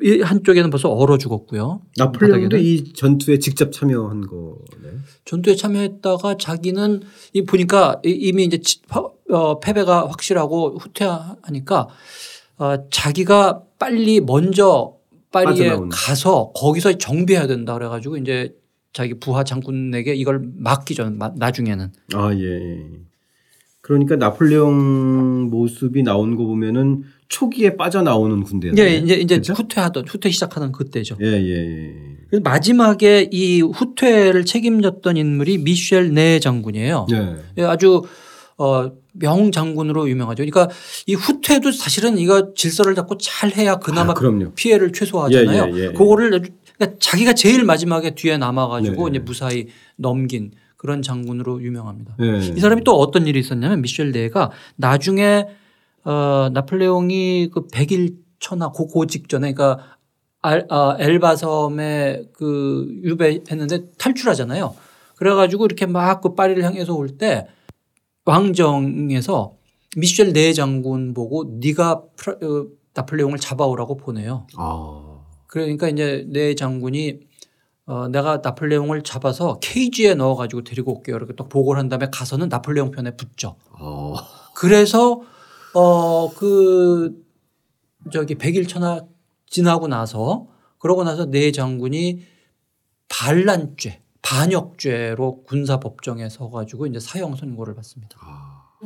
이 0.03 0.21
한쪽에는 0.21 0.71
벌써 0.71 0.89
얼어 0.91 1.19
죽었고요. 1.19 1.83
나폴레옹도. 1.99 2.57
이 2.57 2.93
전투에 2.95 3.39
직접 3.41 3.73
참여한 3.73 4.23
거네. 4.23 4.91
전투에 5.25 5.57
참여했다가 5.57 6.37
자기는 6.39 7.03
이 7.35 7.45
보니까 7.45 8.01
이- 8.05 8.11
이미 8.11 8.45
이제 8.45 8.61
어, 9.31 9.59
패배가 9.61 10.09
확실하고 10.09 10.79
후퇴하니까 10.79 11.89
어, 12.59 12.75
자기가 12.91 13.63
빨리 13.79 14.21
먼저 14.21 14.95
파리에. 15.33 15.77
가서 15.91 16.53
거기서 16.55 16.99
정비해야 16.99 17.47
된다 17.47 17.75
그래가지고 17.75 18.17
이제 18.19 18.55
자기 18.93 19.15
부하 19.15 19.43
장군에게 19.45 20.15
이걸 20.15 20.43
맡기죠. 20.57 21.11
마- 21.13 21.33
나중에는. 21.35 21.93
아, 22.15 22.35
예. 22.35 22.87
그러니까 23.81 24.17
나폴레옹 24.17 25.49
모습이 25.51 26.03
나온 26.03 26.37
거 26.37 26.45
보면은 26.45 27.03
초기에 27.29 27.77
빠져나오는 27.77 28.43
군대였네. 28.45 28.81
예, 28.81 28.95
이제 28.97 29.15
이제 29.15 29.37
그죠? 29.39 29.55
후퇴하던 29.55 30.07
후퇴 30.07 30.31
시작하는 30.31 30.71
그때죠. 30.71 31.17
예, 31.21 31.27
예, 31.27 31.89
예. 32.33 32.39
마지막에 32.41 33.29
이 33.33 33.61
후퇴를 33.63 34.45
책임졌던 34.45 35.17
인물이 35.17 35.59
미셸 35.59 36.13
네 36.15 36.39
장군이에요. 36.39 37.07
네. 37.11 37.37
예, 37.59 37.63
아주 37.65 38.03
어, 38.59 38.93
명장군으로 39.15 40.09
유명하죠. 40.09 40.45
그러니까 40.45 40.69
이 41.07 41.15
후퇴도 41.15 41.73
사실은 41.73 42.19
이거 42.19 42.55
질서를 42.55 42.95
잡고 42.95 43.19
잘 43.19 43.51
해야 43.57 43.77
그나마 43.77 44.13
아. 44.13 44.51
피해를 44.55 44.93
최소화하잖아요. 44.93 45.75
예, 45.75 45.79
예, 45.79 45.85
예. 45.87 45.93
그거를 45.93 46.45
그러니까 46.83 46.99
자기가 47.01 47.33
제일 47.35 47.65
마지막에 47.65 48.15
뒤에 48.15 48.39
남아가지고 48.39 49.09
네. 49.09 49.11
이제 49.11 49.19
무사히 49.21 49.67
넘긴 49.97 50.53
그런 50.77 51.01
장군으로 51.03 51.63
유명합니다. 51.63 52.17
예. 52.21 52.39
이 52.39 52.59
사람이 52.59 52.83
또 52.85 52.99
어떤 52.99 53.27
일이 53.27 53.39
있었냐면 53.39 53.83
미셸 53.83 54.11
네가 54.11 54.51
나중에 54.77 55.47
어, 56.05 56.49
나폴레옹이 56.53 57.51
그 57.53 57.69
백일 57.73 58.17
천하 58.41 58.73
그, 58.73 58.87
그 58.89 59.07
직전에 59.07 59.55
그러니까 59.55 59.97
알, 60.43 60.67
아, 60.71 60.97
엘바 60.99 61.37
섬에 61.37 62.25
그 62.33 62.89
유배했는데 63.05 63.93
탈출하잖아요. 63.99 64.75
그래가지고 65.17 65.67
이렇게 65.67 65.87
막 65.87 66.21
그 66.21 66.35
파리를 66.35 66.65
향해서 66.65 66.95
올 66.95 67.17
때 67.17 67.47
왕정에서 68.25 69.53
미셸 69.97 70.33
네 70.33 70.53
장군 70.53 71.15
보고 71.15 71.45
네가 71.61 71.93
어, 71.93 72.67
나폴레옹을 72.95 73.39
잡아오라고 73.39 73.97
보내요. 73.97 74.47
아. 74.57 75.12
그러니까 75.53 75.87
이제 75.91 76.25
네 76.31 76.55
장군이 76.55 77.21
어, 77.85 78.09
내가 78.09 78.39
나폴레옹을 78.43 79.03
잡아서 79.03 79.59
케이지에 79.61 80.15
넣어가지고 80.15 80.65
데리고 80.65 80.97
올게요. 80.97 81.17
이렇게 81.17 81.35
또 81.35 81.47
보고를 81.47 81.79
한 81.79 81.91
다음에 81.91 82.09
가서는 82.11 82.49
나폴레옹 82.49 82.91
편에 82.91 83.17
붙죠. 83.17 83.57
아. 83.79 84.15
그래서 84.55 85.21
어 85.75 86.31
그 86.35 87.23
저기 88.11 88.35
백일 88.37 88.67
천하 88.67 89.03
지나고 89.47 89.89
나서 89.89 90.47
그러고 90.79 91.05
나서 91.05 91.27
네 91.27 91.53
장군이 91.53 92.23
반란죄, 93.11 94.01
반역죄로 94.23 95.43
군사 95.45 95.79
법정에 95.79 96.31
서가지고 96.31 96.87
이제 96.87 96.99
사형 96.99 97.37
선고를 97.37 97.75
받습니다. 97.75 98.17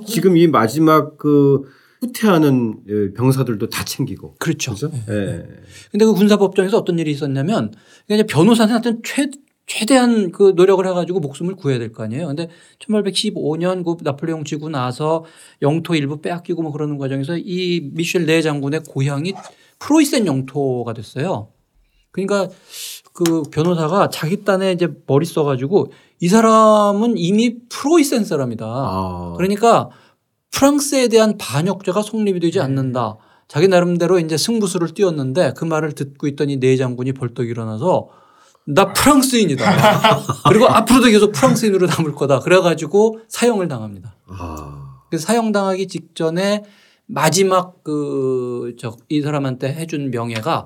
지금 0.05 0.37
이 0.37 0.49
마지막 0.49 1.17
그 1.17 1.63
후퇴하는 2.01 2.81
예, 2.89 3.13
병사들도 3.15 3.69
다 3.69 3.85
챙기고. 3.85 4.37
그렇죠. 4.39 4.73
그죠? 4.73 4.91
예. 5.09 5.15
예. 5.15 5.47
근데 5.91 6.05
그 6.05 6.13
군사 6.15 6.37
법정에서 6.37 6.79
어떤 6.79 6.99
일이 6.99 7.11
있었냐면 7.11 7.73
그냥 8.07 8.27
하여튼 8.71 9.01
최 9.05 9.31
최대한 9.67 10.31
그 10.31 10.53
노력을 10.55 10.87
해가지고 10.87 11.19
목숨을 11.21 11.57
구해야 11.57 11.79
될 11.79 11.93
거 11.93 12.05
아니에요. 12.05 12.29
근데 12.29 12.49
1815년 12.79 13.85
그 13.85 13.97
나폴레옹 14.03 14.45
지고 14.45 14.69
나서 14.69 15.25
영토 15.61 15.95
일부 15.95 16.21
빼앗기고 16.21 16.63
뭐 16.63 16.73
그러는 16.73 16.99
과정에서 16.99 17.37
이 17.37 17.91
미셸 17.93 18.27
네 18.27 18.43
장군의 18.43 18.83
고향이 18.89 19.35
프로이센 19.81 20.27
영토가 20.27 20.93
됐어요. 20.93 21.49
그러니까 22.13 22.49
그 23.13 23.43
변호사가 23.51 24.09
자기 24.11 24.45
딴에 24.45 24.73
이제 24.73 24.89
머리 25.07 25.27
써가지고 25.27 25.93
이 26.21 26.29
사람은 26.29 27.19
이미 27.19 27.59
프로이센 27.69 28.25
사람이다. 28.25 28.65
아. 28.67 29.35
그러니까 29.37 29.91
프랑스에 30.51 31.09
대한 31.09 31.37
반역죄가 31.39 32.03
성립이 32.03 32.41
되지 32.41 32.61
않는다. 32.61 33.17
자기 33.49 33.69
나름대로 33.69 34.19
이제 34.19 34.37
승부수를 34.37 34.89
띄웠는데 34.95 35.53
그 35.57 35.65
말을 35.65 35.93
듣고 35.93 36.27
있더니 36.29 36.59
네 36.59 36.77
장군이 36.77 37.13
벌떡 37.13 37.49
일어나서 37.49 38.09
나 38.67 38.93
프랑스인이다. 38.93 39.65
그리고 40.49 40.67
앞으로도 40.67 41.07
계속 41.09 41.33
프랑스인으로 41.33 41.87
남을 41.87 42.13
거다. 42.13 42.41
그래가지고 42.41 43.21
사형을 43.29 43.69
당합니다. 43.69 44.17
아. 44.27 45.01
그 45.11 45.19
사형 45.19 45.53
당하기 45.53 45.87
직전에 45.87 46.65
마지막 47.07 47.85
그 47.85 48.75
저 48.81 48.97
이 49.09 49.23
사람한테 49.23 49.73
해준 49.73 50.11
명예가 50.11 50.65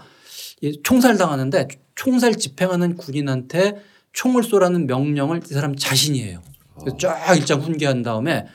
이 0.62 0.80
총살 0.82 1.18
당하는데 1.18 1.68
총살 1.94 2.36
집행하는 2.36 2.96
군인한테 2.96 3.76
총을 4.14 4.42
쏘라는 4.42 4.86
명령을 4.86 5.42
이 5.44 5.52
사람 5.52 5.76
자신이 5.76 6.22
해요. 6.22 6.40
그래서 6.80 6.96
쫙 6.96 7.36
일장 7.36 7.60
훈계한 7.60 8.00
다음에 8.02 8.46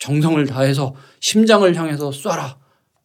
정성을 0.00 0.44
다해서 0.46 0.94
심장을 1.20 1.72
향해서 1.74 2.10
쏴라 2.10 2.56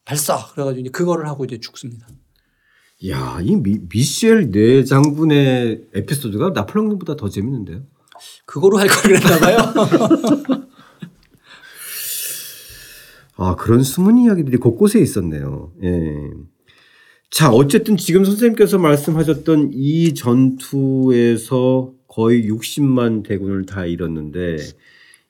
발사 0.05 0.37
그래가지고 0.53 0.81
이제 0.81 0.89
그거를 0.89 1.27
하고 1.27 1.45
이제 1.45 1.59
죽습니다. 1.59 2.07
야, 3.09 3.39
이 3.41 3.55
미, 3.55 3.79
미셸 3.89 4.51
네 4.51 4.83
장군의 4.83 5.89
에피소드가 5.93 6.51
나폴레옹보다 6.51 7.15
더 7.17 7.29
재밌는데요. 7.29 7.83
그거로 8.45 8.77
할 8.79 8.87
걸 8.87 9.01
그랬나 9.03 9.39
봐요. 9.39 9.57
아 13.37 13.55
그런 13.55 13.83
숨은 13.83 14.17
이야기들이 14.17 14.57
곳곳에 14.57 14.99
있었네요. 14.99 15.73
예. 15.83 16.29
자 17.29 17.51
어쨌든 17.51 17.97
지금 17.97 18.23
선생님께서 18.23 18.77
말씀하셨던 18.77 19.71
이 19.73 20.13
전투에서 20.13 21.91
거의 22.07 22.49
60만 22.49 23.27
대군을 23.27 23.65
다 23.65 23.85
잃었는데 23.85 24.55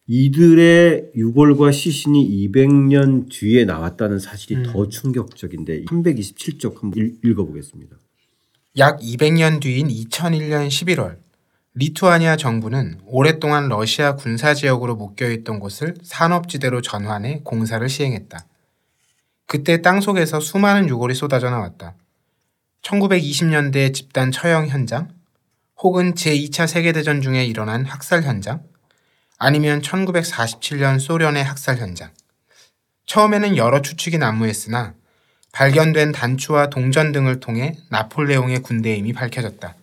이들의 0.07 1.11
유골과 1.15 1.71
시신이 1.71 2.47
200년 2.47 3.27
뒤에 3.31 3.65
나왔다는 3.65 4.19
사실이 4.19 4.55
음. 4.57 4.63
더 4.63 4.87
충격적인데 4.87 5.85
327쪽 5.85 6.79
한번 6.81 7.03
읽- 7.03 7.19
읽어보겠습니다. 7.25 7.95
약 8.77 8.99
200년 8.99 9.59
뒤인 9.61 9.87
2001년 9.87 10.67
11월 10.67 11.17
리투아니아 11.73 12.37
정부는 12.37 12.99
오랫동안 13.07 13.67
러시아 13.67 14.15
군사 14.15 14.53
지역으로 14.53 14.95
묶여 14.95 15.29
있던 15.31 15.59
곳을 15.59 15.95
산업지대로 16.03 16.81
전환해 16.81 17.41
공사를 17.43 17.87
시행했다. 17.89 18.45
그때 19.47 19.81
땅 19.81 20.01
속에서 20.01 20.39
수많은 20.39 20.87
유골이 20.87 21.15
쏟아져 21.15 21.49
나왔다. 21.49 21.95
1920년대 22.83 23.93
집단 23.93 24.31
처형 24.31 24.67
현장, 24.67 25.09
혹은 25.81 26.13
제2차 26.13 26.67
세계대전 26.67 27.21
중에 27.21 27.45
일어난 27.45 27.83
학살 27.85 28.23
현장, 28.23 28.63
아니면 29.37 29.81
1947년 29.81 30.99
소련의 30.99 31.43
학살 31.43 31.77
현장. 31.77 32.11
처음에는 33.05 33.57
여러 33.57 33.81
추측이 33.81 34.17
난무했으나 34.17 34.93
발견된 35.51 36.11
단추와 36.11 36.69
동전 36.69 37.11
등을 37.11 37.39
통해 37.39 37.77
나폴레옹의 37.89 38.59
군대임이 38.59 39.13
밝혀졌다. 39.13 39.75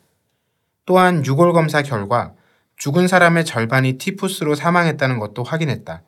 또한 0.85 1.25
유골 1.25 1.52
검사 1.52 1.82
결과 1.82 2.35
죽은 2.76 3.09
사람의 3.09 3.44
절반이 3.44 3.99
티푸스로 3.99 4.54
사망했다는 4.54 5.18
것도 5.18 5.44
확인했다. 5.44 6.02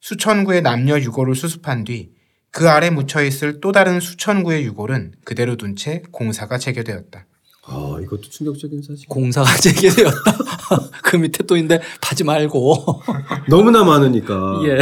수천 0.00 0.44
구의 0.44 0.62
남녀 0.62 0.98
유골을 0.98 1.34
수습한 1.34 1.84
뒤 1.84 2.20
그 2.52 2.68
아래 2.68 2.90
묻혀 2.90 3.22
있을 3.22 3.60
또 3.60 3.70
다른 3.70 4.00
수천 4.00 4.42
구의 4.42 4.64
유골은 4.64 5.14
그대로 5.24 5.56
둔 5.56 5.76
채 5.76 6.02
공사가 6.10 6.58
재개되었다. 6.58 7.24
아 7.62 7.98
이것도 8.02 8.22
충격적인 8.22 8.82
사실. 8.82 9.06
공사가 9.08 9.46
재개되었다. 9.60 10.14
그 11.04 11.16
밑에 11.16 11.44
또 11.44 11.56
있는데 11.56 11.80
파지 12.00 12.24
말고. 12.24 12.74
너무나 13.48 13.84
많으니까. 13.84 14.60
예. 14.64 14.78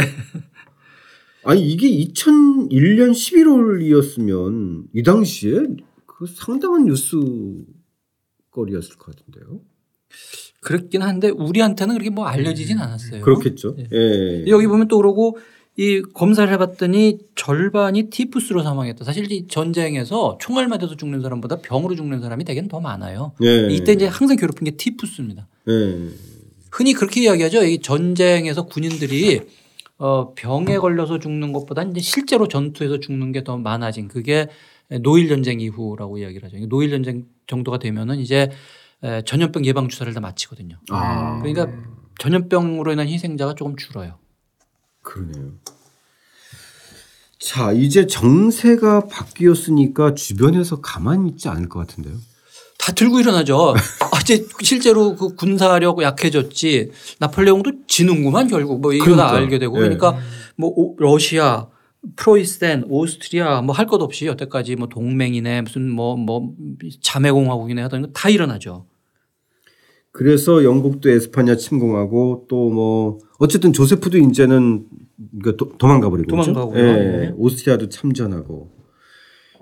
아니 1.43 1.61
이게 1.61 1.89
2001년 1.89 3.11
11월이었으면 3.11 4.85
이 4.93 5.03
당시에 5.03 5.59
그 6.05 6.25
상당한 6.27 6.85
뉴스거리였을 6.85 7.65
것 8.97 9.15
같은데요. 9.15 9.61
그렇긴 10.61 11.01
한데 11.01 11.29
우리한테는 11.29 11.95
그렇게 11.95 12.09
뭐 12.09 12.25
알려지진 12.27 12.79
않았어요. 12.79 13.21
그렇겠죠. 13.21 13.75
예. 13.79 13.87
예. 13.93 14.45
여기 14.47 14.67
보면 14.67 14.87
또 14.89 14.97
그러고 14.97 15.37
이 15.79 16.01
검사를 16.13 16.51
해봤더니 16.51 17.19
절반이 17.35 18.09
티푸스로 18.09 18.63
사망했다. 18.63 19.05
사실 19.05 19.31
이 19.31 19.47
전쟁에서 19.47 20.37
총알 20.41 20.67
맞아서 20.67 20.97
죽는 20.97 21.21
사람보다 21.21 21.61
병으로 21.61 21.95
죽는 21.95 22.19
사람이 22.19 22.43
대개는 22.43 22.67
더 22.67 22.81
많아요. 22.81 23.31
예. 23.41 23.69
이때 23.71 23.93
이제 23.93 24.05
항상 24.05 24.35
괴롭힌 24.35 24.65
게 24.65 24.71
티푸스입니다. 24.71 25.47
예. 25.69 26.09
흔히 26.69 26.91
그렇게 26.91 27.21
이야기하죠. 27.21 27.63
이 27.63 27.79
전쟁에서 27.79 28.65
군인들이 28.65 29.39
어 29.99 30.33
병에 30.33 30.77
걸려서 30.79 31.17
죽는 31.17 31.53
것보다 31.53 31.83
이제 31.83 32.01
실제로 32.01 32.49
전투에서 32.49 32.99
죽는 32.99 33.31
게 33.31 33.45
더 33.45 33.57
많아진 33.57 34.09
그게 34.09 34.47
노일 35.01 35.29
전쟁 35.29 35.61
이후라고 35.61 36.17
이야기를 36.17 36.43
하죠. 36.45 36.57
노일 36.67 36.89
전쟁 36.89 37.23
정도가 37.47 37.79
되면은 37.79 38.19
이제 38.19 38.49
에, 39.01 39.21
전염병 39.21 39.63
예방 39.63 39.87
주사를 39.87 40.13
다 40.13 40.19
마치거든요. 40.19 40.75
아 40.89 41.39
그러니까 41.41 41.71
전염병으로 42.19 42.91
인한 42.91 43.07
희생자가 43.07 43.55
조금 43.55 43.77
줄어요. 43.77 44.17
그러네요. 45.01 45.53
자 47.39 47.71
이제 47.71 48.05
정세가 48.05 49.07
바뀌었으니까 49.07 50.13
주변에서 50.13 50.81
가만히 50.81 51.29
있지 51.31 51.47
않을 51.47 51.69
것 51.69 51.79
같은데요. 51.79 52.15
다 52.77 52.91
들고 52.93 53.19
일어나죠. 53.19 53.75
아, 54.11 54.19
이제 54.21 54.45
실제로 54.61 55.15
그 55.15 55.35
군사력 55.35 56.01
약해졌지. 56.01 56.91
나폴레옹도 57.19 57.71
지는구만 57.87 58.47
결국 58.47 58.81
뭐 58.81 58.93
이거 58.93 59.15
다. 59.15 59.31
알게 59.33 59.59
되고 59.59 59.75
예. 59.77 59.81
그러니까 59.81 60.17
뭐 60.57 60.69
오- 60.75 60.95
러시아, 60.97 61.67
프로이센, 62.15 62.85
오스트리아 62.87 63.61
뭐 63.61 63.73
할 63.75 63.85
것 63.87 64.01
없이 64.01 64.25
여태까지 64.27 64.75
뭐 64.77 64.87
동맹이네 64.87 65.61
무슨 65.61 65.89
뭐 65.89 66.15
뭐 66.17 66.53
자매공화국이네 67.01 67.81
하던 67.83 68.01
거 68.03 68.11
다 68.13 68.29
일어나죠. 68.29 68.85
그래서 70.11 70.63
영국도 70.63 71.09
에스파냐 71.09 71.55
침공하고 71.55 72.45
또 72.49 72.69
뭐 72.69 73.17
어쨌든 73.39 73.71
조세프도 73.73 74.17
이제는 74.17 74.85
그러니까 75.41 75.57
도, 75.57 75.77
도망가 75.77 76.09
버리고? 76.09 76.29
도망가고요. 76.29 76.79
예. 76.79 76.93
네. 76.93 77.33
오스트리아도 77.37 77.89
참전하고 77.89 78.78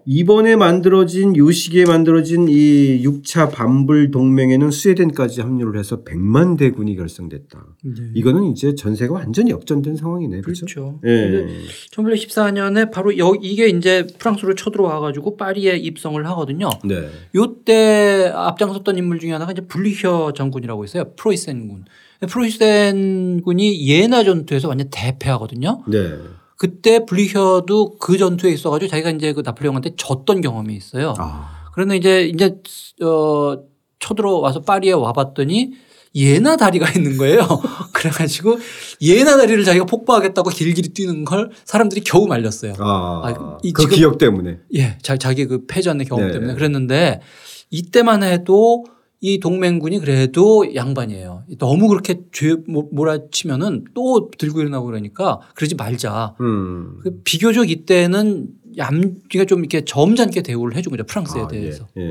이번에 0.10 0.56
만들어진 0.56 1.36
요 1.36 1.52
시기에 1.52 1.84
만들어진 1.84 2.48
이 2.48 3.04
6차 3.04 3.52
반불 3.52 4.12
동맹에는 4.12 4.72
스웨덴까지 4.72 5.42
합류를 5.42 5.78
해서 5.78 6.06
100만 6.06 6.58
대군이 6.58 6.96
결성됐다. 6.96 7.76
이거는 8.14 8.46
이제 8.46 8.74
전세가 8.74 9.14
완전히 9.14 9.52
역전된 9.52 9.98
상황이네. 9.98 10.42
그렇죠? 10.42 10.66
그렇죠. 10.66 11.00
예. 11.06 11.46
1914년에 11.92 12.90
바로 12.90 13.18
여 13.18 13.34
이게 13.42 13.68
이제 13.68 14.08
프랑스로 14.18 14.56
쳐들어와 14.56 15.02
가지고 15.02 15.36
파리에 15.36 15.76
입성을 15.76 16.26
하거든요. 16.28 16.70
네. 16.86 17.10
요때 17.36 18.32
앞장섰던 18.34 18.98
인물 18.98 19.20
중에 19.20 19.34
하나가 19.34 19.52
이제 19.52 19.62
블리혀 19.62 20.32
장군이라고 20.38 20.86
있어요. 20.86 21.12
프로이센군. 21.18 21.84
프로이센군이 22.30 23.86
예나 23.90 24.24
전투에서 24.24 24.70
완전 24.70 24.88
대패하거든요. 24.90 25.84
네. 25.90 26.14
그때 26.58 27.06
블리혀도 27.06 27.98
그 28.00 28.18
전투에 28.18 28.52
있어가지고 28.52 28.90
자기가 28.90 29.12
이제 29.12 29.32
그 29.32 29.42
나폴레옹한테 29.46 29.92
졌던 29.96 30.42
경험이 30.42 30.76
있어요. 30.76 31.14
아. 31.18 31.70
그런데 31.74 31.96
이제 31.96 32.24
이제 32.24 32.56
어 33.04 33.58
쳐들어와서 34.00 34.62
파리에 34.62 34.94
와봤더니 34.94 35.74
예나 36.16 36.58
다리가 36.58 36.90
있는 36.98 37.18
거예요. 37.18 37.42
그래가지고 37.94 38.58
예나 39.02 39.38
다리를 39.38 39.64
자기가 39.64 39.86
폭파하겠다고 39.86 40.50
길길이 40.50 40.90
뛰는 40.90 41.26
걸 41.26 41.52
사람들이 41.64 42.02
겨우 42.02 42.26
말렸어요. 42.26 42.74
아. 42.80 43.22
아, 43.24 43.58
이그 43.62 43.88
기억 43.90 44.18
때문에. 44.18 44.58
예, 44.74 44.98
자, 45.04 45.16
자기 45.16 45.46
그 45.46 45.68
패전의 45.68 46.08
경험 46.08 46.28
네. 46.28 46.34
때문에 46.34 46.56
그랬는데 46.56 47.22
이때만 47.70 48.24
해도 48.24 48.84
이 49.20 49.40
동맹군이 49.40 50.00
그래도 50.00 50.76
양반이에요. 50.76 51.44
너무 51.58 51.88
그렇게 51.88 52.22
죄 52.32 52.56
모- 52.68 52.88
몰아치면은 52.92 53.86
또 53.96 54.30
들고 54.38 54.60
일어나고 54.62 54.86
그러니까 54.86 55.40
그러지 55.56 55.76
말자. 55.76 56.36
음. 56.40 57.00
그 57.02 57.20
비교적 57.24 57.70
이때는 57.70 58.48
얌기가 58.78 59.46
좀 59.46 59.60
이렇게 59.60 59.84
점잖게 59.84 60.44
대우를 60.44 60.78
해준 60.78 60.92
거죠 60.92 61.04
프랑스에 61.06 61.42
아, 61.42 61.48
대해서. 61.48 61.88
예. 61.98 62.02
예. 62.04 62.10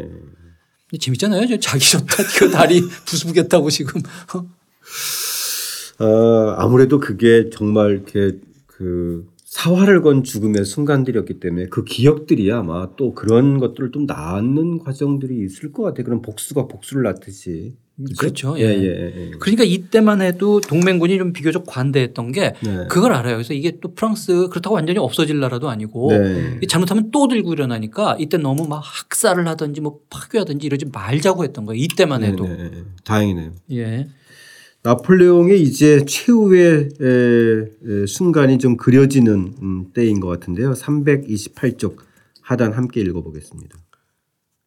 근데 0.88 0.98
재밌잖아요. 1.00 1.46
저 1.46 1.58
자기 1.58 1.84
좋다. 1.90 2.22
그 2.38 2.50
다리 2.50 2.80
부수겠다고 3.06 3.70
지금. 3.70 4.00
어, 5.98 6.54
아무래도 6.58 6.98
그게 7.00 7.50
정말 7.50 7.92
이렇게 7.92 8.38
그 8.66 9.26
사활을 9.56 10.02
건 10.02 10.22
죽음의 10.22 10.66
순간들이었기 10.66 11.40
때문에 11.40 11.66
그 11.70 11.82
기억들이 11.82 12.52
아마 12.52 12.90
또 12.96 13.14
그런 13.14 13.58
것들을 13.58 13.90
좀 13.90 14.04
낳는 14.04 14.80
과정들이 14.80 15.42
있을 15.46 15.72
것 15.72 15.82
같아요. 15.82 16.04
그런 16.04 16.20
복수가 16.20 16.68
복수를 16.68 17.04
낳듯이. 17.04 17.74
그렇죠. 18.18 18.54
예, 18.58 18.64
예. 18.64 18.84
예, 18.84 19.12
예. 19.16 19.30
그러니까 19.40 19.64
이때만 19.64 20.20
해도 20.20 20.60
동맹군이 20.60 21.16
좀 21.16 21.32
비교적 21.32 21.64
관대했던 21.66 22.32
게 22.32 22.52
네. 22.62 22.86
그걸 22.90 23.14
알아요. 23.14 23.36
그래서 23.36 23.54
이게 23.54 23.78
또 23.80 23.94
프랑스 23.94 24.48
그렇다고 24.50 24.74
완전히 24.74 24.98
없어질 24.98 25.40
나라도 25.40 25.70
아니고 25.70 26.10
네. 26.10 26.60
잘못하면 26.68 27.10
또 27.10 27.26
들고 27.26 27.54
일어나니까 27.54 28.18
이때 28.20 28.36
너무 28.36 28.68
막 28.68 28.82
학살을 28.84 29.48
하든지 29.48 29.80
뭐 29.80 30.00
파괴하든지 30.10 30.66
이러지 30.66 30.84
말자고 30.92 31.44
했던 31.44 31.64
거예요. 31.64 31.82
이때만 31.82 32.24
해도. 32.24 32.44
네, 32.44 32.56
네, 32.56 32.70
네. 32.70 32.82
다행이네요. 33.04 33.52
예. 33.72 34.06
나폴레옹의 34.86 35.60
이제 35.62 36.04
최후의 36.04 36.90
순간이 38.06 38.58
좀 38.58 38.76
그려지는 38.76 39.56
음, 39.60 39.92
때인 39.92 40.20
것 40.20 40.28
같은데요. 40.28 40.74
328쪽 40.74 41.96
하단 42.40 42.72
함께 42.72 43.00
읽어보겠습니다. 43.00 43.76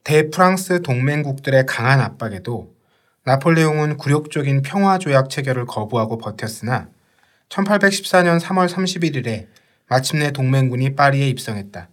대프랑스 0.04 0.82
동맹국들의 0.82 1.66
강한 1.66 2.02
압박에도 2.02 2.76
나폴레옹은 3.24 3.96
굴욕적인 3.96 4.62
평화조약 4.64 5.30
체결을 5.30 5.66
거부하고 5.66 6.18
버텼으나 6.18 6.90
1814년 7.48 8.42
3월 8.42 8.68
31일에 8.68 9.48
마침내 9.88 10.32
동맹군이 10.32 10.96
파리에 10.96 11.30
입성했다. 11.30 11.88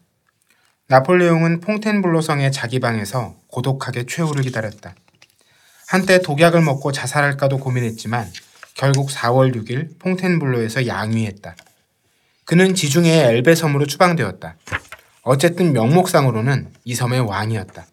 나폴레옹은 0.88 1.60
퐁텐블로 1.60 2.20
성의 2.22 2.50
자기 2.50 2.80
방에서 2.80 3.36
고독하게 3.46 4.06
최후를 4.06 4.42
기다렸다. 4.42 4.96
한때 5.86 6.20
독약을 6.20 6.62
먹고 6.62 6.90
자살할까도 6.90 7.58
고민했지만 7.58 8.26
결국 8.74 9.08
4월 9.08 9.54
6일 9.54 9.98
퐁텐블로에서 10.00 10.86
양위했다. 10.86 11.54
그는 12.44 12.74
지중해의 12.74 13.36
엘바 13.36 13.54
섬으로 13.54 13.86
추방되었다. 13.86 14.56
어쨌든 15.22 15.72
명목상으로는 15.72 16.72
이 16.84 16.94
섬의 16.94 17.20
왕이었다. 17.20 17.86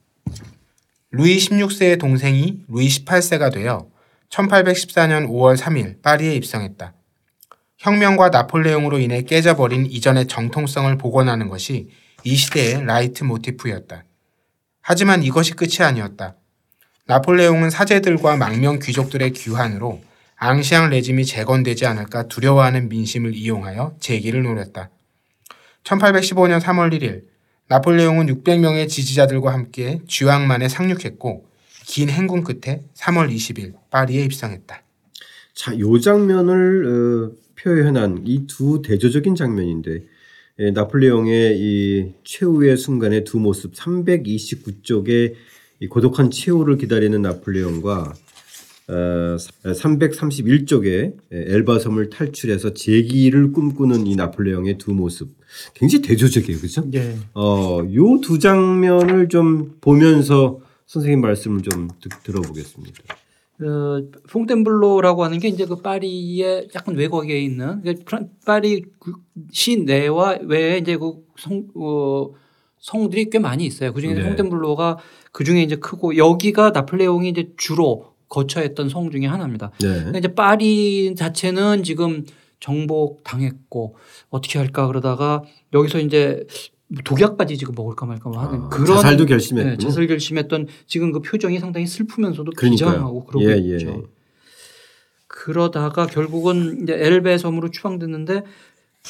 루이 1.12 1.38
16세의 1.38 2.00
동생이 2.00 2.64
루이 2.68 2.88
18세가 2.88 3.54
되어 3.54 3.88
1814년 4.30 5.28
5월 5.30 5.56
3일 5.56 6.02
파리에 6.02 6.34
입성했다. 6.36 6.94
혁명과 7.78 8.30
나폴레옹으로 8.30 9.00
인해 9.00 9.22
깨져버린 9.22 9.86
이전의 9.86 10.28
정통성을 10.28 10.98
복원하는 10.98 11.50
것이 11.50 11.90
이 12.24 12.36
시대의 12.36 12.86
라이트모티프였다. 12.86 14.06
하지만 14.82 15.22
이것이 15.22 15.54
끝이 15.54 15.78
아니었다. 15.82 16.36
나폴레옹은 17.06 17.70
사제들과 17.70 18.38
망명 18.38 18.80
귀족들의 18.80 19.34
규환으로 19.34 20.02
앙시앙 20.38 20.90
레짐이 20.90 21.26
재건되지 21.26 21.86
않을까 21.86 22.28
두려워하는 22.28 22.90
민심을 22.90 23.36
이용하여 23.36 23.96
재기를 24.00 24.44
노렸다. 24.44 24.90
1815년 25.84 26.62
3월 26.62 26.94
1일 26.98 27.24
나폴레옹은 27.68 28.28
600명의 28.28 28.88
지지자들과 28.88 29.52
함께 29.52 30.00
쥐왕만에 30.08 30.70
상륙했고 30.70 31.46
긴 31.86 32.10
행군 32.10 32.44
끝에 32.44 32.84
3월 32.96 33.34
20일 33.34 33.74
파리에 33.92 34.24
입성했다. 34.24 34.82
자, 35.54 35.78
요 35.80 36.00
장면을 36.00 36.86
어, 36.86 37.32
표현한 37.62 38.24
이 38.26 38.48
두 38.48 38.82
대조적인 38.82 39.36
장면인데 39.36 40.04
예, 40.60 40.72
나폴레옹의 40.72 41.58
이 41.58 42.14
최후의 42.24 42.78
순간의 42.78 43.24
두 43.24 43.40
모습 43.40 43.74
329쪽의 43.74 45.34
이 45.84 45.88
고독한 45.88 46.32
최후를 46.32 46.78
기다리는 46.78 47.22
나폴레옹과 47.22 48.14
어, 48.88 49.38
331쪽에 49.66 51.14
엘바섬을 51.30 52.10
탈출해서 52.10 52.74
재기를 52.74 53.52
꿈꾸는 53.52 54.08
이 54.08 54.16
나폴레옹의 54.16 54.78
두 54.78 54.94
모습 54.94 55.36
굉장히 55.74 56.04
대조적이에요, 56.04 56.58
그렇죠? 56.58 56.90
네. 56.90 57.18
어, 57.34 57.80
요 57.94 58.22
두 58.22 58.40
장면을 58.40 59.28
좀 59.28 59.76
보면서 59.82 60.60
선생님 60.86 61.20
말씀을 61.20 61.62
좀 61.64 61.90
듣, 62.00 62.10
들어보겠습니다. 62.24 63.04
그 63.58 64.10
퐁텐블로라고 64.30 65.26
하는 65.26 65.40
게 65.40 65.50
이제 65.50 65.66
그 65.66 65.82
파리의 65.82 66.70
약간 66.76 66.96
외곽에 66.96 67.42
있는 67.42 67.82
그러니까 67.82 68.20
파리 68.46 68.86
시내와 69.52 70.40
외에 70.44 70.78
이제 70.78 70.96
그 70.96 71.16
성, 71.38 71.68
어, 71.76 72.32
성들이 72.80 73.30
꽤 73.30 73.40
많이 73.40 73.66
있어요. 73.66 73.94
그 73.94 74.00
중에 74.02 74.14
네. 74.14 74.24
퐁텐블로가 74.24 74.98
그 75.34 75.44
중에 75.44 75.64
이제 75.64 75.76
크고 75.76 76.16
여기가 76.16 76.70
나폴레옹이 76.70 77.28
이제 77.28 77.50
주로 77.58 78.14
거처했던 78.30 78.88
성 78.88 79.12
중에 79.12 79.26
하나입니다. 79.26 79.72
네. 79.82 80.04
근데 80.06 80.20
이제 80.20 80.28
파리 80.30 81.16
자체는 81.16 81.84
지금 81.84 82.24
정복 82.60 83.24
당했고 83.24 83.98
어떻게 84.30 84.58
할까 84.60 84.88
그러다가 84.88 85.44
여기서 85.74 86.00
이제 86.00 86.46
독약까지 87.04 87.58
지금 87.58 87.74
먹을까 87.76 88.06
말까 88.06 88.32
하는 88.32 88.62
아, 88.62 88.70
그런 88.70 88.96
자살도 88.96 89.26
결심했고 89.26 89.70
네, 89.72 89.78
자살 89.78 90.08
결심했던 90.08 90.68
지금 90.86 91.12
그 91.12 91.20
표정이 91.20 91.60
상당히 91.60 91.88
슬프면서도 91.88 92.52
비장하고 92.52 93.26
그러고 93.26 93.52
예, 93.52 93.58
있죠. 93.58 93.88
예. 93.90 94.02
그러다가 95.28 96.06
결국은 96.06 96.84
이제 96.84 96.94
엘베 96.94 97.40
섬으로 97.40 97.72
추방됐는데 97.72 98.44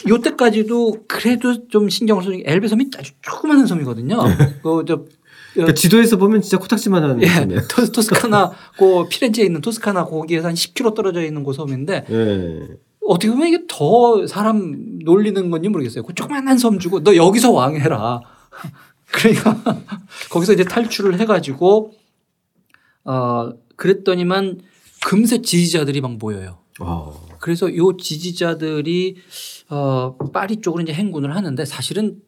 요때까지도 0.07 1.03
그래도 1.07 1.67
좀 1.67 1.89
신경을 1.89 2.23
쓰는 2.23 2.37
게 2.37 2.43
엘베 2.47 2.69
섬이 2.69 2.89
아주 2.97 3.11
조그마한 3.21 3.67
섬이거든요. 3.67 4.17
그저 4.63 5.05
그러니까 5.53 5.73
지도에서 5.73 6.17
보면 6.17 6.41
진짜 6.41 6.57
코딱지만한 6.57 7.21
예, 7.21 7.27
섬이에요. 7.27 7.61
토스카나 7.93 8.51
고 8.77 9.07
피렌체에 9.07 9.45
있는 9.45 9.61
토스카나 9.61 10.05
거기에서 10.05 10.47
한 10.47 10.55
10km 10.55 10.95
떨어져 10.95 11.23
있는 11.23 11.43
그 11.43 11.53
섬인데 11.53 12.05
예. 12.09 12.77
어떻게 13.05 13.29
보면 13.29 13.47
이게 13.47 13.59
더 13.67 14.25
사람 14.27 14.99
놀리는 15.03 15.49
건지 15.51 15.69
모르겠어요. 15.69 16.03
그 16.03 16.13
조그만한 16.15 16.57
섬 16.57 16.79
주고 16.79 17.03
너 17.03 17.15
여기서 17.15 17.51
왕해라. 17.51 18.21
그러니까 19.11 19.61
거기서 20.31 20.53
이제 20.53 20.63
탈출을 20.63 21.19
해가지고 21.19 21.93
어 23.05 23.51
그랬더니만 23.75 24.61
금세 25.05 25.41
지지자들이 25.41 26.01
막 26.01 26.17
모여요. 26.17 26.59
어. 26.79 27.27
그래서 27.39 27.75
요 27.75 27.97
지지자들이 27.97 29.17
어 29.69 30.15
파리 30.33 30.61
쪽으로 30.61 30.81
이제 30.81 30.93
행군을 30.93 31.35
하는데 31.35 31.65
사실은 31.65 32.21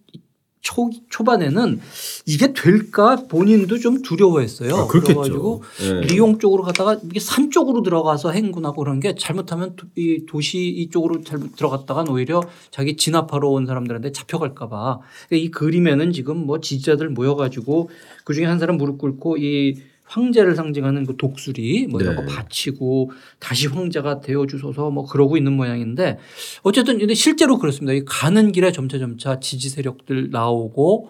초, 0.66 0.90
초반에는 1.10 1.80
이게 2.26 2.52
될까 2.52 3.28
본인도 3.28 3.78
좀 3.78 4.02
두려워했어요. 4.02 4.76
아, 4.76 4.88
그래가지고 4.88 5.62
네. 5.80 6.02
리옹 6.08 6.40
쪽으로 6.40 6.64
가다가 6.64 7.00
이게 7.04 7.20
산 7.20 7.52
쪽으로 7.52 7.84
들어가서 7.84 8.32
행군하고 8.32 8.84
그런 8.84 9.00
게 9.00 9.14
잘못하면 9.14 9.76
이 9.96 10.26
도시 10.28 10.68
이쪽으로 10.68 11.22
잘못 11.22 11.56
들어갔다가 11.56 12.04
오히려 12.10 12.42
자기 12.72 12.98
진압하러 12.98 13.48
온 13.50 13.68
사람들한테 13.68 14.12
잡혀갈까봐 14.12 15.02
이 15.34 15.52
그림에는 15.52 16.12
지금 16.12 16.48
뭐 16.48 16.60
지지자들 16.60 17.10
모여가지고 17.10 17.92
그 18.24 18.34
중에 18.34 18.46
한 18.46 18.58
사람 18.58 18.78
무릎 18.78 18.98
꿇고 18.98 19.38
이 19.38 19.76
황제를 20.06 20.56
상징하는 20.56 21.06
그 21.06 21.18
독수리 21.18 21.88
뭐 21.88 22.00
이런 22.00 22.16
네. 22.16 22.24
거 22.24 22.32
바치고 22.32 23.12
다시 23.40 23.68
황제가 23.68 24.22
되어 24.22 24.46
주소서 24.46 24.92
뭐 24.92 25.06
그러고 25.06 25.36
있는 25.36 25.54
모양인데 25.54 26.20
어쨌든 26.64 27.00
근데 27.00 27.14
실제로 27.14 27.58
그렇습니다. 27.58 27.94
이 27.94 28.04
가는 28.06 28.52
길에 28.52 28.72
점차 28.72 29.00
점차 29.00 29.40
지지 29.40 29.70
세력들 29.70 30.30
나오고 30.30 31.10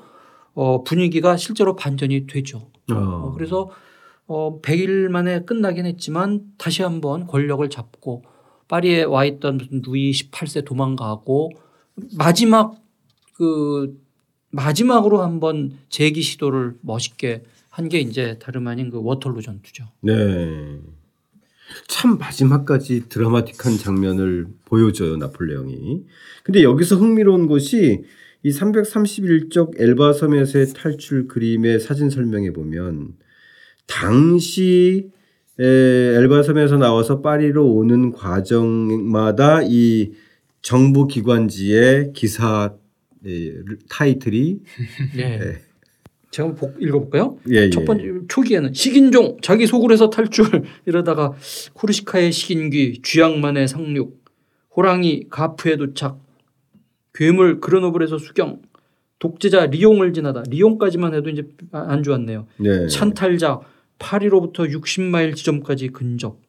어 0.53 0.83
분위기가 0.83 1.35
실제로 1.35 1.75
반전이 1.75 2.27
되죠. 2.27 2.69
어. 2.91 2.95
어 2.95 3.31
그래서 3.33 3.69
어 4.27 4.61
100일 4.61 5.09
만에 5.09 5.41
끝나긴 5.41 5.85
했지만 5.85 6.43
다시 6.57 6.81
한번 6.81 7.27
권력을 7.27 7.69
잡고 7.69 8.23
파리에 8.67 9.03
와 9.03 9.25
있던 9.25 9.57
무슨 9.57 9.81
루이 9.85 10.11
18세 10.11 10.65
도망가고 10.65 11.51
마지막 12.17 12.75
그 13.35 13.99
마지막으로 14.51 15.21
한번 15.21 15.77
재기 15.89 16.21
시도를 16.21 16.75
멋있게 16.81 17.43
한 17.75 17.89
게 17.89 17.99
이제 17.99 18.37
다름 18.39 18.67
아닌 18.67 18.89
그 18.89 19.01
워털루 19.01 19.41
전투죠. 19.41 19.83
네. 20.01 20.79
참 21.87 22.17
마지막까지 22.17 23.09
드라마틱한 23.09 23.77
장면을 23.77 24.47
보여줘요 24.63 25.17
나폴레옹이. 25.17 26.03
근데 26.43 26.63
여기서 26.63 26.95
흥미로운 26.95 27.47
것이 27.47 28.03
이 28.43 28.49
331쪽 28.51 29.81
엘바 29.81 30.13
섬에서의 30.13 30.67
탈출 30.73 31.27
그림의 31.27 31.79
사진 31.81 32.09
설명에 32.09 32.51
보면 32.51 33.13
당시 33.87 35.09
엘바 35.59 36.43
섬에서 36.43 36.77
나와서 36.77 37.21
파리로 37.21 37.67
오는 37.73 38.11
과정마다 38.11 39.61
이 39.63 40.11
정부 40.61 41.07
기관지의 41.07 42.13
기사 42.13 42.73
타이틀이 43.89 44.59
네. 45.17 45.61
제가 46.35 46.49
한번 46.49 46.75
읽어볼까요? 46.79 47.37
예, 47.49 47.55
예. 47.55 47.69
첫 47.69 47.85
번째 47.85 48.03
초기에는 48.27 48.73
식인종 48.73 49.37
자기 49.41 49.63
해서 49.63 50.09
탈출 50.09 50.45
이러다가 50.85 51.31
쿠르시카의 51.73 52.33
식인귀 52.33 53.01
쥐양만의 53.03 53.69
상륙 53.69 54.21
호랑이 54.75 55.27
가프에 55.29 55.77
도착 55.77 56.19
괴물 57.13 57.61
그르노블에서 57.61 58.17
수경 58.17 58.61
독재자 59.19 59.67
리옹을 59.67 60.11
지나다 60.11 60.43
리옹까지만 60.49 61.13
해도 61.13 61.29
이제 61.29 61.47
안 61.71 62.03
좋았네요. 62.03 62.47
네. 62.57 62.87
찬탈자 62.87 63.61
파리로부터 63.97 64.63
60마일 64.63 65.37
지점까지 65.37 65.87
근접. 65.89 66.41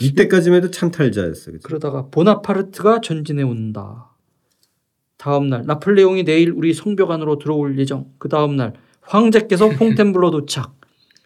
이때까지만 0.00 0.56
해도 0.56 0.70
찬탈자였어요. 0.72 1.58
그렇죠? 1.58 1.62
그러다가 1.62 2.06
보나파르트가 2.10 3.00
전진해 3.02 3.44
온다. 3.44 4.16
다음 5.16 5.48
날 5.48 5.62
나폴레옹이 5.64 6.24
내일 6.24 6.50
우리 6.50 6.74
성벽 6.74 7.12
안으로 7.12 7.38
들어올 7.38 7.78
예정. 7.78 8.06
그 8.18 8.28
다음 8.28 8.56
날 8.56 8.74
황제께서 9.08 9.70
퐁텐블로 9.78 10.30
도착. 10.30 10.74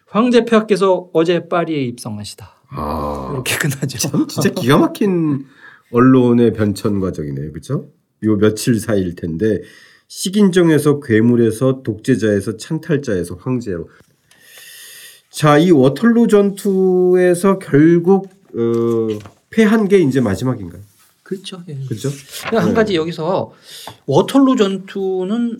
황제 0.07 0.45
폐하께서 0.45 1.09
어제 1.11 1.47
파리에 1.47 1.83
입성하시다. 1.83 2.53
아, 2.69 3.29
이렇게 3.33 3.57
끝나죠. 3.57 3.97
참, 3.97 4.27
진짜 4.27 4.49
기가 4.49 4.77
막힌 4.77 5.45
언론의 5.91 6.53
변천 6.53 6.99
과정이네요. 6.99 7.51
그렇죠? 7.51 7.89
요 8.23 8.37
며칠 8.37 8.79
사이일 8.79 9.15
텐데 9.15 9.61
식인종에서 10.07 10.99
괴물에서 10.99 11.81
독재자에서 11.83 12.57
찬탈자에서 12.57 13.35
황제로. 13.39 13.89
자, 15.29 15.57
이 15.57 15.71
워털루 15.71 16.27
전투에서 16.27 17.57
결국 17.57 18.29
어, 18.55 19.07
패한 19.49 19.87
게 19.87 19.97
이제 19.97 20.21
마지막인가요? 20.21 20.81
그렇죠. 21.23 21.63
예. 21.67 21.77
그렇죠. 21.87 22.09
한 22.55 22.69
네. 22.69 22.73
가지 22.75 22.95
여기서 22.95 23.51
워털루 24.05 24.55
전투는 24.55 25.57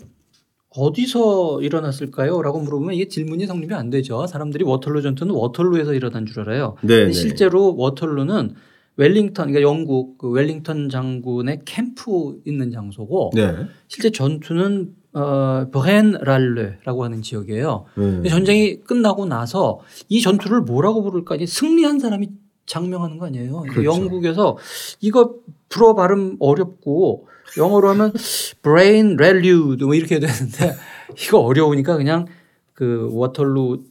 어디서 0.75 1.62
일어났을까요? 1.62 2.41
라고 2.41 2.59
물어보면 2.59 2.95
이게 2.95 3.07
질문이 3.07 3.45
성립이 3.45 3.73
안 3.73 3.89
되죠. 3.89 4.25
사람들이 4.27 4.63
워털루 4.63 5.01
전투는 5.01 5.33
워털루에서 5.33 5.93
일어난 5.93 6.25
줄 6.25 6.41
알아요. 6.41 6.75
네, 6.81 7.05
네. 7.05 7.12
실제로 7.12 7.75
워털루는 7.75 8.55
웰링턴, 8.95 9.47
그러니까 9.47 9.62
영국 9.62 10.17
그 10.17 10.29
웰링턴 10.29 10.89
장군의 10.89 11.62
캠프 11.65 12.39
있는 12.45 12.71
장소고 12.71 13.31
네. 13.33 13.55
실제 13.88 14.12
전투는 14.12 14.95
어, 15.13 15.67
Braine-l'Alleud라고 15.71 17.03
하는 17.03 17.21
지역이에요. 17.21 17.86
네. 17.95 18.29
전쟁이 18.29 18.79
끝나고 18.81 19.25
나서 19.25 19.79
이 20.09 20.21
전투를 20.21 20.62
뭐라고 20.62 21.03
부를까? 21.03 21.38
승리한 21.45 21.99
사람이 21.99 22.29
작명하는 22.65 23.17
거 23.17 23.27
아니에요. 23.27 23.62
그렇죠. 23.62 23.83
영국에서 23.83 24.57
이거 25.01 25.36
불어 25.69 25.93
발음 25.93 26.38
어렵고 26.39 27.27
영어로 27.57 27.89
하면 27.89 28.13
Braine-l'Alleud 28.62 29.86
뭐 29.85 29.95
이렇게 29.95 30.19
되는데 30.19 30.75
이거 31.21 31.39
어려우니까 31.39 31.97
그냥 31.97 32.25
그 32.73 33.09
워털루 33.11 33.83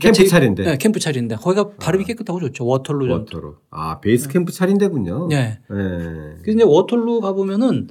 캠프 0.00 0.12
제- 0.18 0.26
차린데. 0.26 0.64
네, 0.64 0.76
캠프 0.78 0.98
차린데 0.98 1.36
거기가 1.36 1.70
발음이 1.78 2.04
아. 2.04 2.06
깨끗하고 2.06 2.40
좋죠. 2.40 2.64
워털루 2.66 3.06
전. 3.08 3.18
워터로. 3.20 3.56
아 3.70 4.00
베이스 4.00 4.28
캠프 4.28 4.52
차린데군요. 4.52 5.28
네. 5.28 5.58
네. 5.70 6.36
이제 6.48 6.62
워털루 6.64 7.20
가 7.20 7.32
보면은 7.32 7.88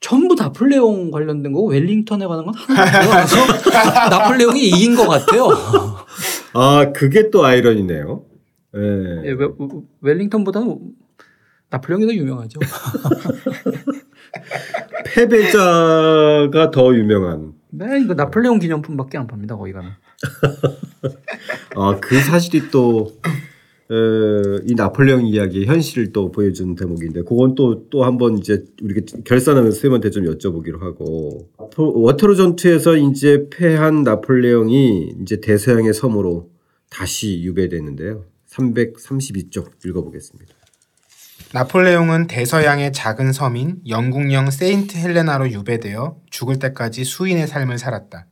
전부 0.00 0.34
나폴레옹 0.34 1.10
관련된 1.10 1.52
거고 1.52 1.68
웰링턴에 1.70 2.26
관한 2.26 2.44
건 2.44 2.54
하나도 2.54 3.10
없어요. 3.20 3.44
그래서 3.64 4.08
나폴레옹이 4.10 4.60
이긴 4.68 4.94
것 4.96 5.08
같아요. 5.08 5.48
아 6.52 6.92
그게 6.92 7.30
또 7.30 7.44
아이러니네요. 7.44 8.24
네. 8.74 8.80
예, 9.24 9.32
웰- 9.32 9.54
웰링턴보다는 10.00 10.78
나폴레옹이 11.70 12.06
더 12.06 12.14
유명하죠. 12.14 12.60
패배자가 15.04 16.70
더 16.70 16.94
유명한. 16.94 17.52
네, 17.70 18.00
이거 18.00 18.14
나폴레옹 18.14 18.58
기념품밖에 18.58 19.18
안 19.18 19.26
팝니다. 19.26 19.56
거기 19.56 19.72
가면. 19.72 19.92
아 21.76 21.98
그 22.00 22.18
사실이 22.20 22.70
또. 22.70 23.12
어, 23.90 23.94
이 24.66 24.74
나폴레옹 24.74 25.26
이야기의 25.26 25.64
현실을 25.64 26.12
또 26.12 26.30
보여준 26.30 26.74
대목인데 26.74 27.22
그건 27.22 27.54
또 27.54 27.88
또 27.88 28.04
한 28.04 28.18
번 28.18 28.36
이제 28.36 28.62
우리가 28.82 29.00
결산하면서 29.24 29.74
선생님한테 29.76 30.10
좀 30.10 30.24
여쭤보기로 30.24 30.80
하고 30.80 31.48
워터루 31.78 32.36
전투에서 32.36 32.98
이제 32.98 33.46
패한 33.50 34.02
나폴레옹이 34.02 35.14
이제 35.22 35.40
대서양의 35.40 35.94
섬으로 35.94 36.50
다시 36.90 37.42
유배되는데요. 37.42 38.26
332쪽 38.50 39.70
읽어보겠습니다. 39.86 40.54
나폴레옹은 41.52 42.26
대서양의 42.26 42.92
작은 42.92 43.32
섬인 43.32 43.80
영국령 43.88 44.50
세인트 44.50 44.98
헬레나로 44.98 45.50
유배되어 45.50 46.18
죽을 46.30 46.58
때까지 46.58 47.04
수인의 47.04 47.46
삶을 47.46 47.78
살았다. 47.78 48.26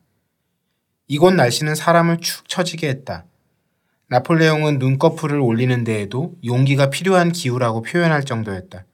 이곳 1.08 1.32
날씨는 1.32 1.74
사람을 1.74 2.18
축 2.18 2.46
처지게 2.48 2.88
했다. 2.88 3.24
나폴레옹은 4.08 4.78
눈꺼풀을 4.78 5.40
올리는 5.40 5.82
데에도 5.82 6.34
용기가 6.44 6.90
필요한 6.90 7.32
기후라고 7.32 7.82
표현할 7.82 8.24
정도였다. 8.24 8.84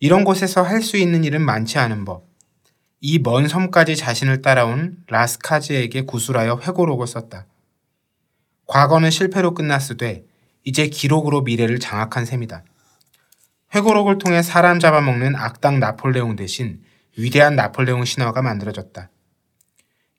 이런 0.00 0.24
곳에서 0.24 0.62
할 0.62 0.82
수 0.82 0.96
있는 0.96 1.22
일은 1.22 1.40
많지 1.40 1.78
않은 1.78 2.04
법. 2.04 2.26
이 3.00 3.20
먼 3.20 3.46
섬까지 3.46 3.96
자신을 3.96 4.42
따라온 4.42 4.96
라스카즈에게 5.06 6.02
구술하여 6.02 6.60
회고록을 6.62 7.06
썼다. 7.06 7.46
과거는 8.66 9.10
실패로 9.10 9.54
끝났으되 9.54 10.24
이제 10.64 10.88
기록으로 10.88 11.42
미래를 11.42 11.78
장악한 11.78 12.24
셈이다. 12.24 12.64
회고록을 13.74 14.18
통해 14.18 14.42
사람 14.42 14.78
잡아먹는 14.78 15.34
악당 15.34 15.80
나폴레옹 15.80 16.36
대신 16.36 16.80
위대한 17.18 17.56
나폴레옹 17.56 18.04
신화가 18.04 18.40
만들어졌다. 18.40 19.10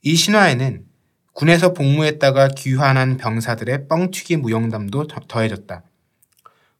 이 0.01 0.15
신화에는 0.15 0.83
군에서 1.33 1.73
복무했다가 1.73 2.49
귀환한 2.49 3.17
병사들의 3.17 3.87
뻥튀기 3.87 4.37
무용담도 4.37 5.07
더- 5.07 5.21
더해졌다. 5.27 5.83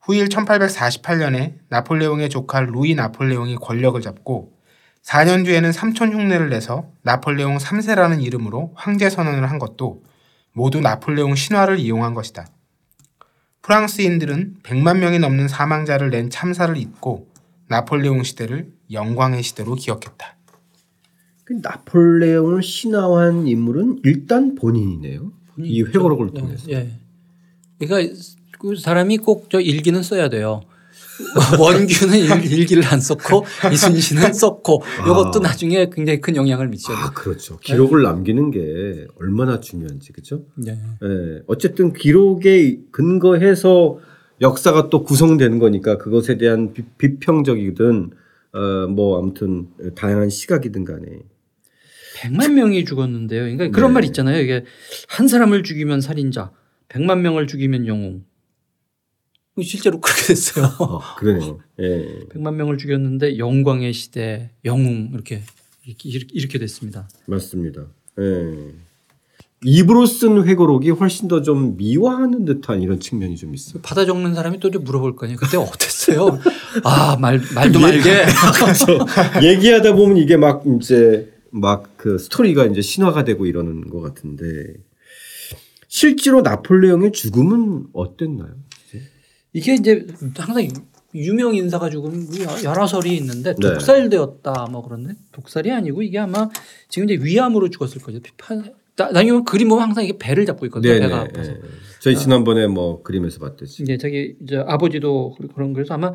후일 0.02 0.28
1848년에 0.30 1.56
나폴레옹의 1.70 2.30
조카 2.30 2.62
루이 2.62 2.94
나폴레옹이 2.94 3.56
권력을 3.56 4.00
잡고 4.02 4.54
4년 5.02 5.46
뒤에는 5.46 5.72
삼촌 5.72 6.14
흉내를 6.14 6.50
내서 6.50 6.90
나폴레옹 7.04 7.58
3세라는 7.58 8.22
이름으로 8.22 8.74
황제 8.76 9.10
선언을 9.10 9.50
한 9.50 9.60
것도 9.60 10.04
모두 10.52 10.82
나폴레옹 10.82 11.36
신화를 11.36 11.80
이용한 11.80 12.14
것이다. 12.14 12.48
프랑스인들은 13.66 14.58
100만 14.62 15.00
명이 15.00 15.18
넘는 15.18 15.48
사망자를 15.48 16.12
낸 16.12 16.30
참사를 16.30 16.78
잊고 16.78 17.28
나폴레옹 17.68 18.22
시대를 18.22 18.72
영광의 18.92 19.42
시대로 19.42 19.74
기억했다. 19.74 20.38
그 21.46 21.54
나폴레옹을 21.64 22.62
신화한 22.62 23.48
인물은 23.48 24.02
일단 24.04 24.54
본인이네요. 24.54 25.32
이 25.58 25.82
회고록을 25.82 26.32
통해서. 26.34 26.70
예. 26.70 26.92
그러니까 27.80 28.14
그 28.60 28.76
사람이 28.76 29.18
꼭 29.18 29.48
저 29.50 29.60
일기는 29.60 30.04
써야 30.04 30.30
돼요. 30.30 30.62
원규는 31.60 32.18
일, 32.18 32.52
일기를 32.52 32.86
안 32.86 33.00
썼고 33.00 33.46
이순신은 33.72 34.34
썼고 34.34 34.84
이것도 35.06 35.40
아. 35.40 35.48
나중에 35.48 35.90
굉장히 35.90 36.22
큰 36.22 36.36
영향을 36.36 36.68
미쳐요. 36.68 36.98
아 36.98 37.12
그렇죠. 37.12 37.58
기록을 37.58 38.04
남기는 38.04 38.52
게 38.52 39.08
얼마나 39.20 39.60
중요한지 39.60 40.12
그렇죠. 40.12 40.46
네. 40.56 40.78
예, 41.04 41.42
어쨌든 41.48 41.94
기록에 41.94 42.80
근거해서 42.92 44.00
역사가 44.42 44.90
또 44.90 45.04
구성되는 45.04 45.60
거니까 45.60 45.98
그것에 45.98 46.38
대한 46.38 46.74
비, 46.74 46.84
비평적이든 46.98 48.12
어, 48.54 48.88
뭐 48.88 49.20
아무튼 49.20 49.68
다양한 49.96 50.30
시각이든 50.30 50.86
간에 50.86 51.06
100만 52.16 52.54
명이 52.54 52.86
죽었는데요. 52.86 53.42
그러니까 53.42 53.70
그런 53.70 53.92
네. 53.92 53.94
말 53.96 54.06
있잖아요. 54.06 54.42
이게 54.42 54.64
한 55.10 55.28
사람을 55.28 55.64
죽이면 55.64 56.02
살인자, 56.02 56.52
100만 56.90 57.20
명을 57.20 57.48
죽이면 57.48 57.88
영웅. 57.88 58.24
실제로 59.64 60.00
그렇게 60.02 60.22
됐어요. 60.24 60.66
어, 60.80 61.00
그러네요. 61.18 61.60
예. 61.80 62.20
100만 62.34 62.56
명을 62.56 62.78
죽였는데 62.78 63.38
영광의 63.38 63.94
시대, 63.94 64.52
영웅 64.66 65.12
이렇게 65.14 65.42
이렇게, 65.86 66.10
이렇게 66.34 66.60
됐습니다. 66.60 67.08
맞습니다. 67.26 67.84
예. 68.20 68.74
입으로 69.64 70.06
쓴 70.06 70.46
회고록이 70.46 70.92
훨씬 70.92 71.28
더 71.28 71.42
좀 71.42 71.76
미화하는 71.78 72.46
듯한 72.46 72.82
이런 72.82 73.00
측면이 73.00 73.36
좀 73.38 73.56
있어요. 73.56 73.82
받아 73.82 74.06
적는 74.06 74.36
사람이 74.36 74.60
또 74.60 74.68
이제 74.68 74.78
물어볼 74.78 75.16
거 75.16 75.26
아니에요. 75.26 75.40
그때 75.40 75.58
어땠어요? 75.58 76.40
아, 76.84 77.16
말, 77.20 77.42
말도 77.56 77.80
말게. 77.80 78.26
그렇죠. 78.60 79.00
얘기하다 79.44 79.94
보면 79.96 80.18
이게 80.18 80.38
막 80.38 80.64
이제 80.82 81.32
막 81.52 81.96
그 81.98 82.20
스토리가 82.20 82.66
이제 82.68 82.82
신화가 82.82 83.24
되고 83.24 83.48
이러는 83.48 83.90
것 83.90 84.00
같은데 84.02 84.74
실제로 85.88 86.42
나폴레옹의 86.42 87.14
죽음은 87.14 87.88
어땠나요? 87.94 88.54
이게 89.56 89.74
이제 89.76 90.06
항상 90.38 90.68
유명 91.14 91.56
인사가 91.56 91.90
죽으면 91.90 92.28
여러 92.66 92.86
설이 92.86 93.16
있는데 93.16 93.56
네. 93.56 93.74
독살되었다 93.74 94.68
뭐 94.70 94.84
그런데 94.84 95.14
독살이 95.32 95.72
아니고 95.72 96.02
이게 96.02 96.20
아마 96.20 96.50
지금 96.90 97.10
이제 97.10 97.24
위암으로 97.24 97.70
죽었을 97.70 98.02
거죠. 98.02 98.20
비판 98.20 98.74
나- 98.98 99.10
나중에 99.12 99.42
그림 99.46 99.70
보면 99.70 99.84
항상 99.86 100.04
이게 100.04 100.18
배를 100.18 100.46
잡고 100.46 100.66
있거든요. 100.68 101.00
배가 101.00 101.22
아파서. 101.22 101.52
예. 101.52 101.60
저희 102.02 102.18
지난번에 102.18 102.68
뭐 102.68 103.02
그림에서 103.02 103.40
봤듯이. 103.40 103.84
이제 103.84 103.98
자기 103.98 104.36
이제 104.42 104.58
아버지도 104.58 105.36
그- 105.40 105.48
그런 105.48 105.72
그래서 105.74 105.94
아마 105.94 106.12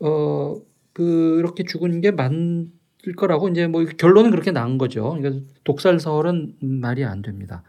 어 0.00 0.56
그렇게 0.92 1.62
죽은 1.64 2.00
게 2.00 2.10
맞을 2.10 2.68
거라고 3.16 3.48
이제 3.48 3.68
뭐 3.68 3.84
결론은 3.84 4.32
그렇게 4.32 4.50
난 4.50 4.76
거죠. 4.76 5.14
그러니까 5.16 5.44
독살설은 5.62 6.56
말이 6.60 7.04
안 7.04 7.22
됩니다. 7.22 7.62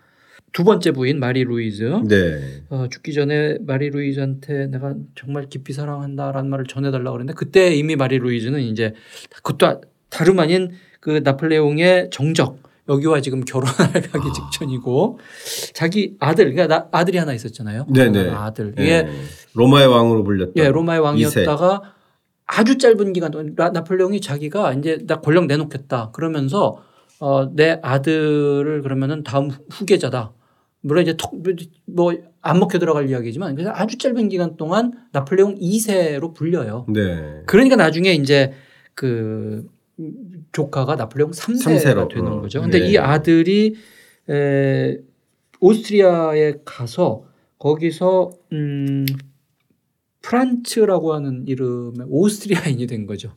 두 0.57 0.63
번째 0.63 0.89
부인 0.89 1.19
마리 1.19 1.43
루이즈 1.43 1.83
네. 2.07 2.63
어, 2.71 2.87
죽기 2.89 3.13
전에 3.13 3.59
마리 3.61 3.91
루이즈한테 3.91 4.65
내가 4.65 4.95
정말 5.13 5.45
깊이 5.49 5.71
사랑한다라는 5.71 6.49
말을 6.49 6.65
전해달라 6.65 7.11
그랬는데 7.11 7.35
그때 7.37 7.75
이미 7.75 7.95
마리 7.95 8.17
루이즈는 8.17 8.61
이제 8.61 8.95
그것도 9.35 9.81
다름 10.09 10.39
아닌 10.39 10.71
그 10.99 11.21
나폴레옹의 11.23 12.09
정적 12.11 12.57
여기와 12.89 13.21
지금 13.21 13.41
결혼을 13.45 13.75
하기 13.77 14.33
직전이고 14.33 15.19
자기 15.75 16.15
아들 16.19 16.51
그러니까 16.51 16.65
나, 16.75 16.87
아들이 16.91 17.19
하나 17.19 17.33
있었잖아요. 17.33 17.85
네네. 17.93 18.31
아들 18.31 18.73
예. 18.79 18.83
이게 18.83 19.07
로마의 19.53 19.85
왕으로 19.85 20.23
불렸던. 20.23 20.53
예 20.55 20.69
로마의. 20.69 21.01
왕이었다가 21.01 21.83
아주 22.47 22.79
짧은 22.79 23.13
기간 23.13 23.29
동안 23.29 23.53
나- 23.55 23.69
나폴레옹이 23.69 24.21
자기가 24.21 24.73
이제 24.73 24.97
나 25.05 25.21
권력 25.21 25.45
내놓겠다 25.45 26.09
그러면서 26.13 26.81
어, 27.19 27.47
내 27.53 27.77
아들을 27.83 28.81
그러면은 28.81 29.23
다음 29.23 29.51
후- 29.51 29.63
후계자다. 29.69 30.31
물론 30.87 31.03
이제 31.03 31.15
뭐안 31.85 32.59
먹혀 32.59 32.79
들어갈 32.79 33.09
이야기지만 33.09 33.55
그래서 33.55 33.71
아주 33.73 33.97
짧은 33.97 34.29
기간 34.29 34.55
동안 34.55 34.93
나폴레옹 35.11 35.55
2세로 35.55 36.33
불려요. 36.33 36.85
네. 36.89 37.41
그러니까 37.45 37.75
나중에 37.75 38.13
이제 38.13 38.53
그 38.93 39.69
조카가 40.53 40.95
나폴레옹 40.95 41.31
3세가 41.31 41.59
삼세로. 41.59 42.07
되는 42.07 42.31
어. 42.31 42.41
거죠. 42.41 42.61
근데 42.61 42.79
네. 42.79 42.91
이 42.91 42.97
아들이 42.97 43.75
에 44.29 44.97
오스트리아에 45.59 46.55
가서 46.63 47.25
거기서 47.59 48.31
음 48.53 49.05
프란츠라고 50.21 51.13
하는 51.13 51.45
이름의 51.47 52.07
오스트리아인이 52.07 52.87
된 52.87 53.05
거죠. 53.07 53.33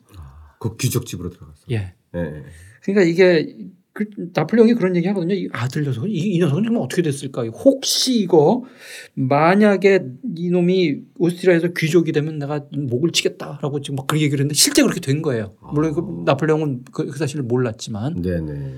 그 0.60 0.76
귀족집으로 0.76 1.30
들어갔어. 1.30 1.64
예. 1.70 1.94
예. 2.14 2.42
그러니까 2.82 3.02
이게 3.02 3.56
그 4.14 4.30
나폴레옹이 4.32 4.74
그런 4.74 4.96
얘기 4.96 5.06
하거든요. 5.08 5.34
이 5.34 5.48
아들 5.52 5.84
녀석은 5.84 6.08
이, 6.08 6.14
이 6.14 6.38
녀석은 6.38 6.64
정말 6.64 6.82
어떻게 6.82 7.02
됐을까? 7.02 7.44
혹시 7.44 8.18
이거 8.20 8.64
만약에 9.14 10.04
이놈이 10.36 11.00
오스트리아에서 11.18 11.68
귀족이 11.76 12.12
되면 12.12 12.38
내가 12.38 12.64
목을 12.72 13.10
치겠다라고 13.12 13.80
지금 13.80 13.96
막 13.96 14.06
그렇게 14.06 14.24
얘기를 14.24 14.40
했는데 14.42 14.54
실제 14.54 14.82
그렇게 14.82 15.00
된 15.00 15.22
거예요. 15.22 15.54
물론 15.72 15.92
그 15.94 16.22
나폴레옹은 16.24 16.84
그, 16.92 17.06
그 17.06 17.18
사실을 17.18 17.44
몰랐지만 17.44 18.22
네네. 18.22 18.72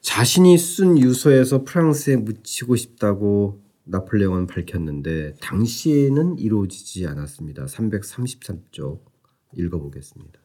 자신이 0.00 0.56
쓴 0.56 0.98
유서에서 0.98 1.64
프랑스에 1.64 2.16
묻히고 2.16 2.76
싶다고 2.76 3.60
나폴레옹은 3.84 4.46
밝혔는데 4.46 5.34
당시에는 5.40 6.38
이루어지지 6.38 7.06
않았습니다. 7.06 7.66
333쪽 7.66 9.00
읽어보겠습니다. 9.54 10.40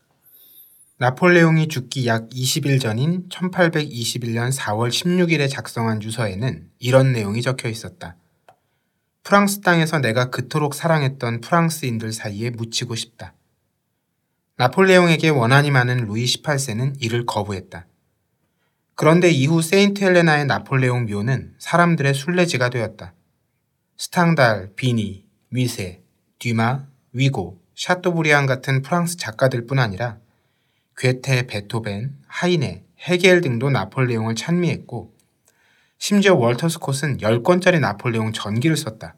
나폴레옹이 1.02 1.68
죽기 1.68 2.06
약 2.06 2.30
20일 2.30 2.80
전인 2.80 3.28
1821년 3.30 4.56
4월 4.56 4.90
16일에 4.90 5.50
작성한 5.50 6.04
유서에는 6.04 6.70
이런 6.78 7.12
내용이 7.12 7.42
적혀 7.42 7.70
있었다. 7.70 8.18
프랑스 9.24 9.62
땅에서 9.62 9.98
내가 9.98 10.30
그토록 10.30 10.76
사랑했던 10.76 11.42
프랑스인들 11.42 12.14
사이에 12.14 12.52
묻히고 12.52 12.94
싶다. 12.94 13.34
나폴레옹에게 14.58 15.30
원한이 15.30 15.72
많은 15.72 16.06
루이 16.06 16.24
18세는 16.24 17.02
이를 17.02 17.26
거부했다. 17.26 17.88
그런데 18.94 19.32
이후 19.32 19.64
세인트 19.64 20.04
헬레나의 20.04 20.46
나폴레옹 20.46 21.08
묘는 21.08 21.56
사람들의 21.58 22.14
순례지가 22.14 22.70
되었다. 22.70 23.16
스탕달, 23.98 24.74
비니, 24.76 25.26
뮈세, 25.50 26.04
뒤마, 26.38 26.86
위고, 27.12 27.60
샤토브리안 27.74 28.46
같은 28.46 28.84
프랑스 28.84 29.18
작가들뿐 29.18 29.80
아니라 29.80 30.21
괴테, 31.02 31.48
베토벤, 31.48 32.16
하이네, 32.28 32.86
헤겔 33.00 33.42
등도 33.42 33.72
나폴레옹을 33.72 34.36
찬미했고 34.36 35.16
심지어 35.98 36.36
월터 36.36 36.70
스콧은 36.70 37.18
10권짜리 37.18 37.80
나폴레옹 37.80 38.34
전기를 38.34 38.78
썼다. 38.78 39.16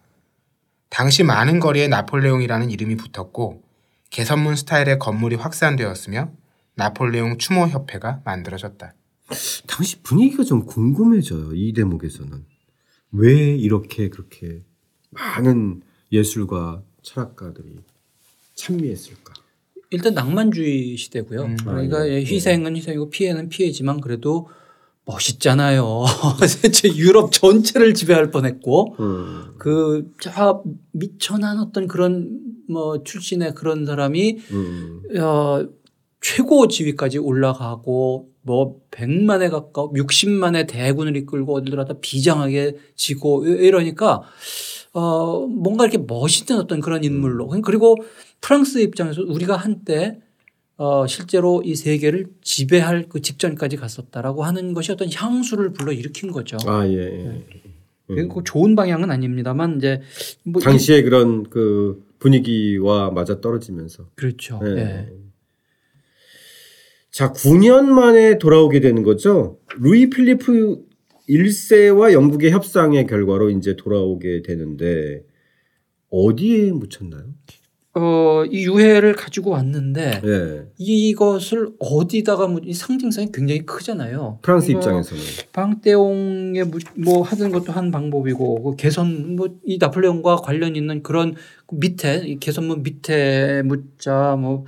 당시 0.88 1.24
많은 1.24 1.60
거리에 1.60 1.90
나폴레옹이라는 1.90 2.70
이름이 2.70 2.96
붙었고 2.96 3.64
개선문 4.12 4.56
스타일의 4.56 4.98
건물이 4.98 5.36
확산되었으며 5.36 6.32
나폴레옹 6.76 7.38
추모 7.38 7.68
협회가 7.68 8.22
만들어졌다. 8.24 8.94
당시 9.68 10.02
분위기가 10.04 10.46
좀 10.46 10.66
궁금해져요. 10.66 11.54
이 11.54 11.74
대목에서는 11.74 12.46
왜 13.12 13.34
이렇게 13.58 14.08
그렇게 14.08 14.64
많은 15.10 15.82
예술가 16.14 16.82
철학가들이 17.02 17.76
찬미했을까? 18.56 19.43
일단 19.94 20.14
낭만주의 20.14 20.98
시대고요. 20.98 21.44
음. 21.44 21.58
그러니까 21.64 22.00
아, 22.00 22.08
예. 22.08 22.18
희생은 22.18 22.76
희생이고 22.76 23.10
피해는 23.10 23.50
피해지만 23.50 24.02
그래도 24.02 24.48
멋있잖아요. 25.06 26.06
대체 26.62 26.88
유럽 26.96 27.32
전체를 27.32 27.94
지배할 27.94 28.32
뻔했고 28.32 28.96
음, 29.00 29.54
그저 29.58 30.64
미천한 30.92 31.60
어떤 31.60 31.88
그런 31.88 32.40
뭐 32.70 33.04
출신의 33.04 33.54
그런 33.54 33.86
사람이 33.86 34.40
음, 34.52 35.02
어, 35.20 35.68
최고 36.22 36.68
지위까지 36.70 37.18
올라가고 37.18 38.30
뭐 38.42 38.80
100만에 38.92 39.50
가까워 39.52 39.92
60만의 39.92 40.68
대군을 40.68 41.18
이끌고 41.18 41.56
어딜 41.56 41.72
들어다 41.72 41.96
비장하게 42.00 42.78
지고 42.96 43.46
이러니까 43.46 44.22
어 44.94 45.48
뭔가 45.48 45.86
이렇게 45.86 45.98
멋있는 45.98 46.62
어떤 46.62 46.80
그런 46.80 47.04
인물로 47.04 47.48
그리고 47.64 47.98
프랑스 48.44 48.78
입장에서 48.80 49.22
우리가 49.24 49.56
한때 49.56 50.20
어 50.76 51.08
실제로 51.08 51.62
이 51.64 51.76
세계를 51.76 52.28
지배할 52.42 53.08
그 53.08 53.22
직전까지 53.22 53.78
갔었다라고 53.78 54.44
하는 54.44 54.74
것이 54.74 54.92
어떤 54.92 55.10
향수를 55.12 55.72
불러 55.72 55.94
일으킨 55.94 56.32
거죠. 56.32 56.58
아 56.66 56.86
예. 56.88 56.94
예. 56.94 57.26
음. 57.26 57.46
그리고 58.08 58.44
좋은 58.44 58.76
방향은 58.76 59.10
아닙니다만 59.10 59.78
이제 59.78 60.02
뭐 60.44 60.62
이- 60.62 60.64
당시의 60.64 61.04
그런 61.04 61.44
그 61.50 62.04
분위기와 62.20 63.12
맞아 63.12 63.40
떨어지면서. 63.40 64.10
그렇죠. 64.16 64.60
예. 64.66 64.70
예. 64.78 65.14
자, 67.12 67.32
9년 67.32 67.86
만에 67.86 68.40
돌아오게 68.40 68.80
되는 68.80 69.04
거죠. 69.04 69.60
루이 69.80 70.10
필리프 70.10 70.84
1세와 71.30 72.12
영국의 72.12 72.52
협상의 72.52 73.06
결과로 73.06 73.52
이제 73.52 73.76
돌아오게 73.78 74.42
되는데 74.42 75.24
어디에 76.10 76.72
묻혔나요? 76.72 77.26
어, 77.96 78.44
이 78.46 78.66
유해를 78.66 79.14
가지고 79.14 79.52
왔는데 79.52 80.22
예. 80.26 80.66
이것을 80.80 81.70
어디다가 81.78 82.48
묻- 82.48 82.64
이 82.66 82.74
상징성이 82.74 83.28
굉장히 83.32 83.68
크잖아요. 83.68 84.40
프랑스 84.42 84.72
입장에서는. 84.72 85.24
무- 86.64 86.80
뭐 86.96 87.22
하는 87.22 87.52
것도 87.52 87.72
한 87.72 87.92
방법이고 87.92 88.64
그 88.64 88.76
개선 88.78 89.36
뭐 89.36 89.48
이 89.64 89.78
나폴레옹과 89.80 90.38
관련 90.38 90.76
있는 90.76 91.04
그런 91.04 91.36
그 91.68 91.76
밑에 91.76 92.24
이 92.26 92.40
개선문 92.40 92.82
밑에 92.82 93.62
묻자 93.64 94.38
뭐 94.40 94.66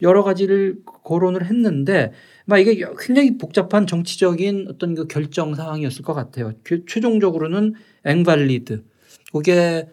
여러 0.00 0.22
가지를 0.24 0.78
거론을 1.04 1.44
했는데 1.44 2.12
막 2.46 2.56
이게 2.58 2.82
굉장히 2.98 3.36
복잡한 3.36 3.86
정치적인 3.86 4.68
어떤 4.70 4.94
그 4.94 5.06
결정 5.08 5.54
사항이었을 5.54 6.02
것 6.02 6.14
같아요. 6.14 6.52
그 6.62 6.86
최종적으로는 6.86 7.74
앵발리드 8.06 8.82
그게 9.30 9.88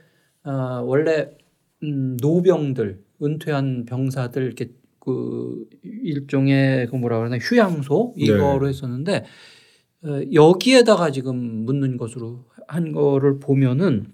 어 0.45 0.81
원래 0.85 1.29
음 1.83 2.17
노병들 2.21 3.03
은퇴한 3.21 3.85
병사들 3.85 4.43
이렇게 4.43 4.71
그 4.99 5.65
일종의 5.83 6.87
그 6.87 6.95
뭐라 6.95 7.17
그러나 7.19 7.37
휴양소 7.37 8.15
이거로 8.17 8.67
했었는데 8.67 9.25
어, 10.03 10.21
여기에다가 10.33 11.11
지금 11.11 11.37
묻는 11.65 11.97
것으로 11.97 12.45
한 12.67 12.91
거를 12.91 13.39
보면은 13.39 14.07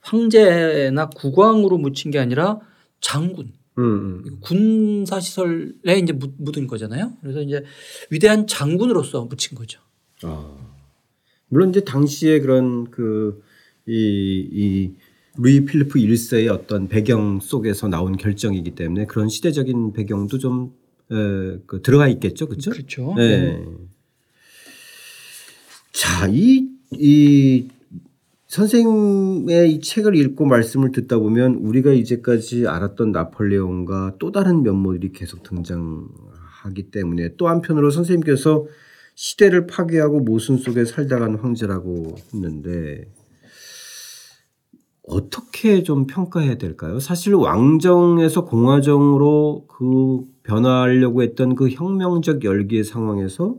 황제나 0.00 1.10
국왕으로 1.10 1.78
묻힌 1.78 2.10
게 2.10 2.18
아니라 2.18 2.60
장군 3.00 3.52
음, 3.78 4.22
음. 4.26 4.38
군사 4.40 5.20
시설에 5.20 5.98
이제 6.02 6.12
묻- 6.12 6.34
묻은 6.38 6.66
거잖아요. 6.66 7.12
그래서 7.20 7.40
이제 7.40 7.64
위대한 8.10 8.46
장군으로서 8.46 9.24
묻힌 9.24 9.56
거죠. 9.56 9.80
아. 10.22 10.56
물론 11.48 11.70
이제 11.70 11.80
당시에 11.80 12.40
그런 12.40 12.90
그이이 12.90 14.94
루이 15.36 15.64
필리프 15.64 15.98
1세의 15.98 16.48
어떤 16.52 16.88
배경 16.88 17.40
속에서 17.40 17.88
나온 17.88 18.16
결정이기 18.16 18.74
때문에 18.74 19.06
그런 19.06 19.28
시대적인 19.28 19.92
배경도 19.92 20.38
좀 20.38 20.72
에, 21.10 21.58
그 21.66 21.82
들어가 21.82 22.08
있겠죠, 22.08 22.46
그렇죠? 22.46 22.70
그렇죠. 22.70 23.14
네. 23.16 23.62
자, 25.92 26.28
이, 26.28 26.68
이 26.92 27.68
선생님의 28.46 29.72
이 29.72 29.80
책을 29.80 30.14
읽고 30.14 30.46
말씀을 30.46 30.92
듣다 30.92 31.18
보면 31.18 31.54
우리가 31.56 31.92
이제까지 31.92 32.68
알았던 32.68 33.10
나폴레옹과 33.10 34.16
또 34.20 34.30
다른 34.30 34.62
면모들이 34.62 35.12
계속 35.12 35.42
등장하기 35.42 36.90
때문에 36.92 37.34
또 37.36 37.48
한편으로 37.48 37.90
선생님께서 37.90 38.66
시대를 39.16 39.66
파괴하고 39.66 40.20
모순 40.20 40.58
속에 40.58 40.84
살다간 40.84 41.36
황제라고 41.36 42.14
했는데 42.32 43.06
어떻게 45.06 45.82
좀 45.82 46.06
평가해야 46.06 46.56
될까요? 46.56 46.98
사실 46.98 47.34
왕정에서 47.34 48.44
공화정으로 48.46 49.66
그 49.68 50.22
변화하려고 50.42 51.22
했던 51.22 51.54
그 51.54 51.68
혁명적 51.70 52.42
열기의 52.44 52.84
상황에서 52.84 53.56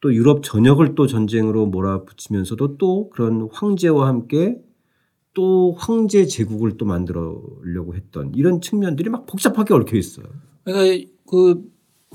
또 0.00 0.14
유럽 0.14 0.42
전역을 0.42 0.94
또 0.94 1.06
전쟁으로 1.06 1.66
몰아붙이면서도 1.66 2.76
또 2.76 3.08
그런 3.10 3.48
황제와 3.50 4.06
함께 4.08 4.58
또 5.34 5.74
황제 5.78 6.26
제국을 6.26 6.76
또 6.76 6.84
만들려고 6.86 7.94
했던 7.94 8.32
이런 8.34 8.60
측면들이 8.60 9.10
막 9.10 9.26
복잡하게 9.26 9.74
얽혀 9.74 9.96
있어요. 9.96 10.26
그러니까 10.64 11.10
그 11.28 11.62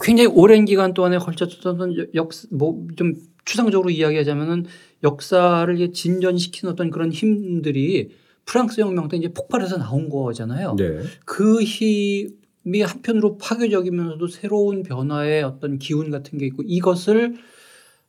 굉장히 0.02 0.30
오랜 0.34 0.66
기간 0.66 0.94
동안에 0.94 1.18
걸쳤던 1.18 1.96
역 2.16 2.30
뭐 2.52 2.88
좀 2.96 3.14
추상적으로 3.46 3.90
이야기하자면은 3.90 4.66
역사를 5.04 5.94
진전시킨 5.94 6.70
어떤 6.70 6.90
그런 6.90 7.12
힘들이 7.12 8.12
프랑스 8.46 8.82
혁명 8.82 9.08
때 9.08 9.18
이제 9.18 9.30
폭발해서 9.30 9.78
나온 9.78 10.10
거잖아요. 10.10 10.76
네. 10.78 11.00
그 11.26 11.62
힘이 11.62 12.82
한편으로 12.82 13.38
파괴적이면서도 13.38 14.28
새로운 14.28 14.84
변화의 14.84 15.44
어떤 15.44 15.80
기운 15.80 16.10
같은 16.12 16.38
게 16.38 16.46
있고 16.48 16.64
이것을 16.66 17.36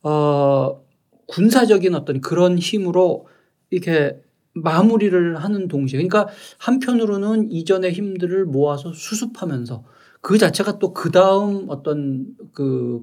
어 0.02 0.82
군사적인 1.26 1.94
어떤 1.94 2.20
그런 2.20 2.58
힘으로 2.58 3.26
이렇게 3.70 4.20
마무리를 4.54 5.36
하는 5.36 5.68
동시에 5.68 5.96
그러니까 5.98 6.28
한편으로는 6.58 7.50
이전의 7.50 7.92
힘들을 7.92 8.44
모아서 8.44 8.92
수습하면서 8.92 9.84
그 10.20 10.38
자체가 10.38 10.78
또 10.78 10.92
그 10.92 11.10
다음 11.10 11.66
어떤 11.68 12.26
그 12.52 13.00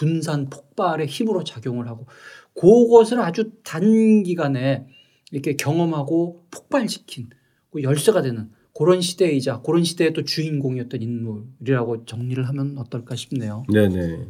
분산 0.00 0.48
폭발의 0.48 1.06
힘으로 1.08 1.44
작용을 1.44 1.86
하고 1.86 2.06
그것을 2.58 3.20
아주 3.20 3.50
단기간에 3.62 4.86
이렇게 5.30 5.56
경험하고 5.56 6.46
폭발시킨 6.50 7.28
그 7.70 7.82
열쇠가 7.82 8.22
되는 8.22 8.48
그런 8.74 9.02
시대이자 9.02 9.60
그런 9.60 9.84
시대의 9.84 10.14
또 10.14 10.24
주인공이었던 10.24 11.02
인물이라고 11.02 12.06
정리를 12.06 12.48
하면 12.48 12.78
어떨까 12.78 13.14
싶네요. 13.14 13.64
네네. 13.70 14.24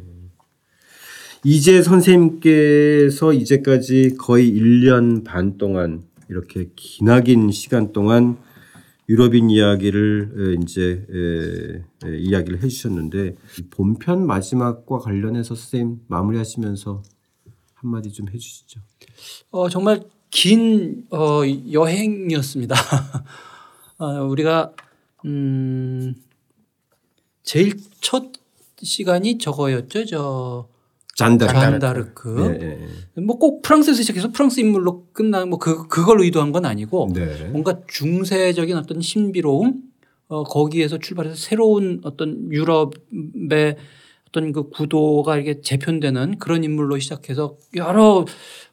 이제 1.45 1.81
선생님께서 1.81 3.31
이제까지 3.31 4.17
거의 4.19 4.51
1년 4.51 5.23
반 5.23 5.57
동안 5.57 6.03
이렇게 6.27 6.67
기나긴 6.75 7.49
시간 7.51 7.93
동안 7.93 8.37
유럽인 9.11 9.49
이야기를 9.49 10.31
에, 10.37 10.61
이제 10.63 11.05
이야기를 12.05 12.63
해주셨는데 12.63 13.35
이 13.59 13.61
본편 13.69 14.25
마지막과 14.25 14.99
관련해서 14.99 15.53
선생님 15.53 15.99
마무리하시면서 16.07 17.03
한마디 17.73 18.13
좀 18.13 18.29
해주시죠. 18.29 18.79
어, 19.49 19.67
정말 19.67 20.01
긴 20.29 21.07
어, 21.11 21.41
여행이었습니다. 21.45 22.75
어, 23.97 24.05
우리가 24.31 24.71
음, 25.25 26.15
제일 27.43 27.75
첫 27.99 28.31
시간이 28.81 29.39
저거였죠. 29.39 30.05
저 30.05 30.69
잔다르크. 31.21 31.59
잔다르크. 31.59 32.57
네, 32.59 32.77
네. 33.15 33.21
뭐꼭 33.21 33.61
프랑스에서 33.61 34.01
시작해서 34.01 34.31
프랑스 34.31 34.59
인물로 34.59 35.07
끝나는 35.13 35.49
뭐그 35.49 35.87
그걸 35.87 36.21
의도한 36.21 36.51
건 36.51 36.65
아니고 36.65 37.09
네. 37.13 37.49
뭔가 37.49 37.79
중세적인 37.87 38.75
어떤 38.77 39.01
신비로움 39.01 39.81
어 40.27 40.43
거기에서 40.43 40.97
출발해서 40.97 41.35
새로운 41.35 41.99
어떤 42.03 42.51
유럽의 42.51 43.75
어떤 44.29 44.53
그 44.53 44.69
구도가 44.69 45.35
이렇게 45.35 45.61
재편되는 45.61 46.39
그런 46.39 46.63
인물로 46.63 46.99
시작해서 46.99 47.57
여러 47.75 48.25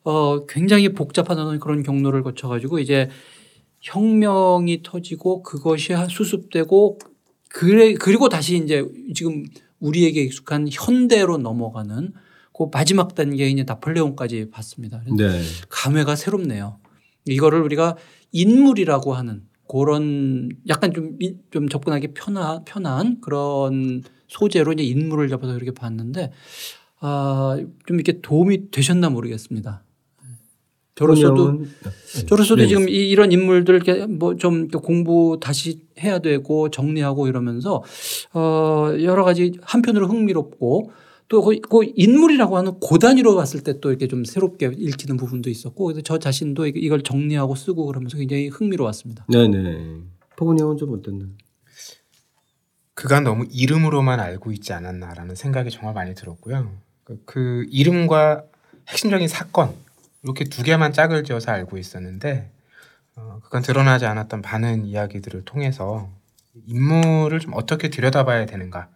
어 0.04 0.46
굉장히 0.46 0.90
복잡한 0.90 1.58
그런 1.58 1.82
경로를 1.82 2.22
거쳐 2.22 2.48
가지고 2.48 2.78
이제 2.78 3.08
혁명이 3.80 4.82
터지고 4.82 5.42
그것이 5.42 5.94
수습되고 6.08 6.98
그래 7.48 7.94
그리고 7.94 8.28
다시 8.28 8.56
이제 8.56 8.84
지금 9.14 9.44
우리에게 9.80 10.22
익숙한 10.22 10.68
현대로 10.70 11.38
넘어가는 11.38 12.12
그 12.58 12.66
마지막 12.72 13.14
단계인 13.14 13.62
나폴레옹까지 13.64 14.50
봤습니다. 14.50 15.00
네. 15.16 15.40
감회가 15.68 16.16
새롭네요. 16.16 16.80
이거를 17.24 17.62
우리가 17.62 17.96
인물이라고 18.32 19.14
하는 19.14 19.42
그런 19.68 20.48
약간 20.66 20.92
좀, 20.92 21.16
좀 21.52 21.68
접근하기 21.68 22.14
편한, 22.14 22.64
편한 22.64 23.20
그런 23.20 24.02
소재로 24.26 24.72
이제 24.72 24.82
인물을 24.82 25.28
잡아서 25.28 25.54
이렇게 25.54 25.70
봤는데 25.70 26.32
아, 26.98 27.56
좀 27.86 27.96
이렇게 27.96 28.20
도움이 28.20 28.72
되셨나 28.72 29.08
모르겠습니다. 29.10 29.84
저로서도 30.96 31.62
저로서도 32.26 32.62
네. 32.62 32.66
지금 32.66 32.88
이, 32.88 33.14
런 33.14 33.30
인물들 33.30 33.76
이렇게 33.76 34.04
뭐 34.06 34.34
좀 34.34 34.66
공부 34.66 35.38
다시 35.40 35.86
해야 36.00 36.18
되고 36.18 36.70
정리하고 36.70 37.28
이러면서 37.28 37.84
어 38.34 38.88
여러 39.00 39.22
가지 39.22 39.52
한편으로 39.62 40.08
흥미롭고 40.08 40.90
또그 41.28 41.60
그 41.60 41.92
인물이라고 41.94 42.56
하는 42.56 42.80
고단위로 42.80 43.34
봤을 43.36 43.60
때 43.60 43.80
또 43.80 43.90
이렇게 43.90 44.08
좀 44.08 44.24
새롭게 44.24 44.70
읽히는 44.76 45.16
부분도 45.16 45.50
있었고 45.50 45.84
그래서 45.84 46.00
저 46.02 46.18
자신도 46.18 46.66
이걸 46.68 47.02
정리하고 47.02 47.54
쓰고 47.54 47.86
그러면서 47.86 48.16
굉장히 48.16 48.48
흥미로웠습니다. 48.48 49.26
네네. 49.30 50.00
포근이 50.36 50.60
형은 50.60 50.76
좀 50.78 50.94
어땠나요? 50.94 51.28
그가 52.94 53.20
너무 53.20 53.46
이름으로만 53.50 54.18
알고 54.18 54.50
있지 54.52 54.72
않았나라는 54.72 55.34
생각이 55.36 55.70
정말 55.70 55.94
많이 55.94 56.14
들었고요. 56.14 56.72
그, 57.04 57.22
그 57.24 57.66
이름과 57.70 58.44
핵심적인 58.88 59.28
사건 59.28 59.72
이렇게 60.24 60.44
두 60.44 60.62
개만 60.62 60.92
짝을 60.92 61.22
지어서 61.24 61.52
알고 61.52 61.78
있었는데 61.78 62.50
어, 63.14 63.38
그건 63.42 63.62
드러나지 63.62 64.06
않았던 64.06 64.40
많은 64.40 64.84
이야기들을 64.86 65.44
통해서 65.44 66.10
인물을 66.66 67.38
좀 67.40 67.52
어떻게 67.54 67.90
들여다봐야 67.90 68.46
되는가. 68.46 68.88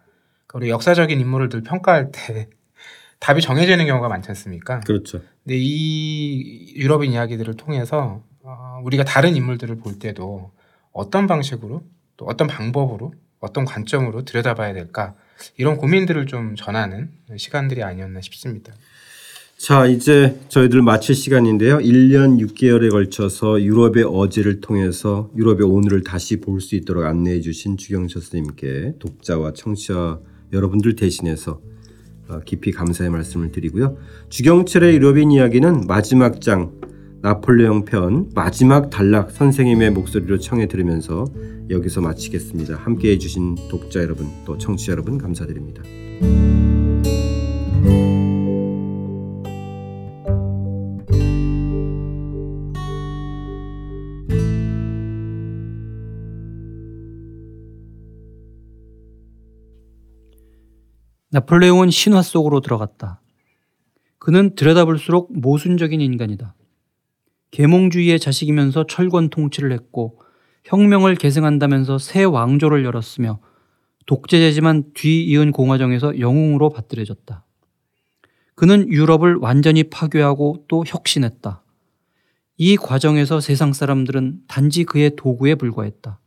우리 0.53 0.69
역사적인 0.69 1.19
인물을 1.19 1.49
늘 1.49 1.61
평가할 1.61 2.11
때 2.11 2.47
답이 3.19 3.41
정해지는 3.41 3.85
경우가 3.85 4.07
많지 4.09 4.29
않습니까? 4.29 4.81
그렇죠. 4.81 5.21
근데 5.43 5.55
이 5.57 6.73
유럽인 6.75 7.11
이야기들을 7.13 7.55
통해서 7.55 8.21
어, 8.43 8.81
우리가 8.83 9.03
다른 9.03 9.35
인물들을 9.35 9.77
볼 9.77 9.97
때도 9.99 10.51
어떤 10.91 11.27
방식으로 11.27 11.83
또 12.17 12.25
어떤 12.25 12.47
방법으로 12.47 13.13
어떤 13.39 13.65
관점으로 13.65 14.25
들여다봐야 14.25 14.73
될까 14.73 15.15
이런 15.57 15.77
고민들을 15.77 16.27
좀 16.27 16.55
전하는 16.55 17.09
시간들이 17.37 17.83
아니었나 17.83 18.21
싶습니다. 18.21 18.73
자, 19.57 19.85
이제 19.85 20.39
저희들 20.49 20.81
마칠 20.81 21.15
시간인데요. 21.15 21.77
1년 21.77 22.39
6개월에 22.39 22.91
걸쳐서 22.91 23.61
유럽의 23.61 24.03
어제를 24.03 24.59
통해서 24.61 25.29
유럽의 25.37 25.65
오늘을 25.65 26.03
다시 26.03 26.41
볼 26.41 26.59
수 26.59 26.75
있도록 26.75 27.05
안내해 27.05 27.39
주신 27.41 27.77
주경철 27.77 28.21
선생님께 28.21 28.93
독자와 28.99 29.53
청취자 29.53 30.19
여러분들 30.53 30.95
대신해서 30.95 31.59
어, 32.29 32.39
깊이 32.45 32.71
감사의 32.71 33.09
말씀을 33.09 33.51
드리고요. 33.51 33.97
주경철의 34.29 34.95
유럽인 34.95 35.31
이야기는 35.31 35.87
마지막 35.87 36.39
장 36.39 36.71
나폴레옹 37.21 37.85
편 37.85 38.29
마지막 38.35 38.89
단락 38.89 39.31
선생님의 39.31 39.91
목소리로 39.91 40.39
청해 40.39 40.67
들으면서 40.67 41.25
여기서 41.69 42.01
마치겠습니다. 42.01 42.75
함께 42.75 43.11
해주신 43.11 43.55
독자 43.69 44.01
여러분 44.01 44.27
또 44.45 44.57
청취자 44.57 44.91
여러분 44.91 45.17
감사드립니다. 45.17 45.83
나폴레옹은 61.33 61.89
신화 61.89 62.21
속으로 62.21 62.59
들어갔다. 62.59 63.19
그는 64.19 64.53
들여다볼수록 64.53 65.29
모순적인 65.33 65.99
인간이다. 65.99 66.53
계몽주의의 67.49 68.19
자식이면서 68.19 68.85
철권 68.85 69.31
통치를 69.31 69.71
했고 69.71 70.21
혁명을 70.65 71.15
계승한다면서 71.15 71.97
새 71.97 72.23
왕조를 72.23 72.85
열었으며 72.85 73.39
독재자지만 74.05 74.91
뒤이은 74.93 75.53
공화정에서 75.53 76.19
영웅으로 76.19 76.69
받들여졌다. 76.69 77.43
그는 78.53 78.87
유럽을 78.87 79.37
완전히 79.37 79.85
파괴하고 79.85 80.65
또 80.67 80.83
혁신했다. 80.85 81.63
이 82.57 82.77
과정에서 82.77 83.39
세상 83.39 83.73
사람들은 83.73 84.41
단지 84.47 84.83
그의 84.83 85.15
도구에 85.15 85.55
불과했다. 85.55 86.19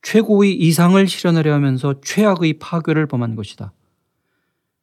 최고의 0.00 0.54
이상을 0.54 1.06
실현하려 1.06 1.52
하면서 1.52 2.00
최악의 2.00 2.54
파괴를 2.54 3.06
범한 3.06 3.36
것이다. 3.36 3.74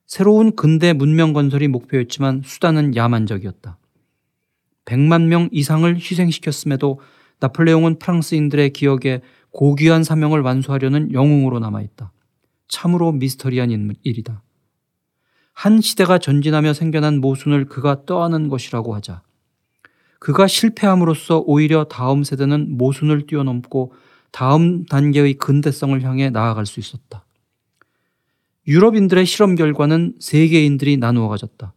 새로운 0.10 0.56
근대 0.56 0.92
문명 0.92 1.34
건설이 1.34 1.68
목표였지만 1.68 2.42
수단은 2.44 2.96
야만적이었다. 2.96 3.78
100만 4.86 5.28
명 5.28 5.50
이상을 5.52 5.96
희생시켰음에도 5.98 7.00
나폴레옹은 7.40 8.00
프랑스인들의 8.00 8.72
기억에 8.74 9.22
고귀한 9.52 10.04
사명을 10.04 10.42
완수하려는 10.42 11.14
영웅으로 11.14 11.60
남아있다. 11.60 12.12
참으로 12.68 13.12
미스터리한 13.12 13.70
일이다. 14.02 14.42
한 15.54 15.80
시대가 15.80 16.18
전진하며 16.18 16.74
생겨난 16.74 17.22
모순을 17.22 17.66
그가 17.66 18.06
떠안은 18.08 18.48
것이라고 18.48 18.96
하자. 18.96 19.22
그가 20.18 20.48
실패함으로써 20.48 21.44
오히려 21.46 21.84
다음 21.84 22.24
세대는 22.24 22.80
모순을 22.80 23.28
뛰어넘고 23.28 23.94
다음 24.32 24.86
단계의 24.86 25.36
근대성을 25.36 26.02
향해 26.02 26.32
나아갈 26.32 26.66
수 26.66 26.80
있었다. 26.80 27.26
유럽인들의 28.70 29.26
실험 29.26 29.56
결과는 29.56 30.14
세계인들이 30.20 30.98
나누어 30.98 31.28
가졌다. 31.28 31.74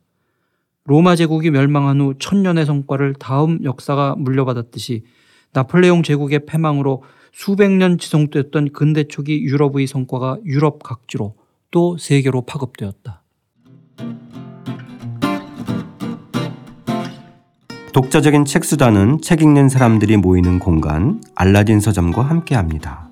로마 0.84 1.16
제국이 1.16 1.50
멸망한 1.50 1.98
후 2.00 2.14
천년의 2.18 2.66
성과를 2.66 3.14
다음 3.14 3.64
역사가 3.64 4.16
물려받았듯이 4.18 5.04
나폴레옹 5.54 6.02
제국의 6.02 6.44
패망으로 6.44 7.02
수백 7.32 7.70
년 7.70 7.96
지속됐던 7.96 8.72
근대 8.72 9.04
초기 9.04 9.42
유럽의 9.42 9.86
성과가 9.86 10.36
유럽 10.44 10.82
각지로 10.82 11.34
또 11.70 11.96
세계로 11.96 12.42
파급되었다. 12.42 13.22
독자적인 17.94 18.44
책 18.44 18.64
수단은 18.64 19.22
책 19.22 19.40
읽는 19.40 19.70
사람들이 19.70 20.18
모이는 20.18 20.58
공간 20.58 21.22
알라딘 21.34 21.80
서점과 21.80 22.22
함께합니다. 22.22 23.11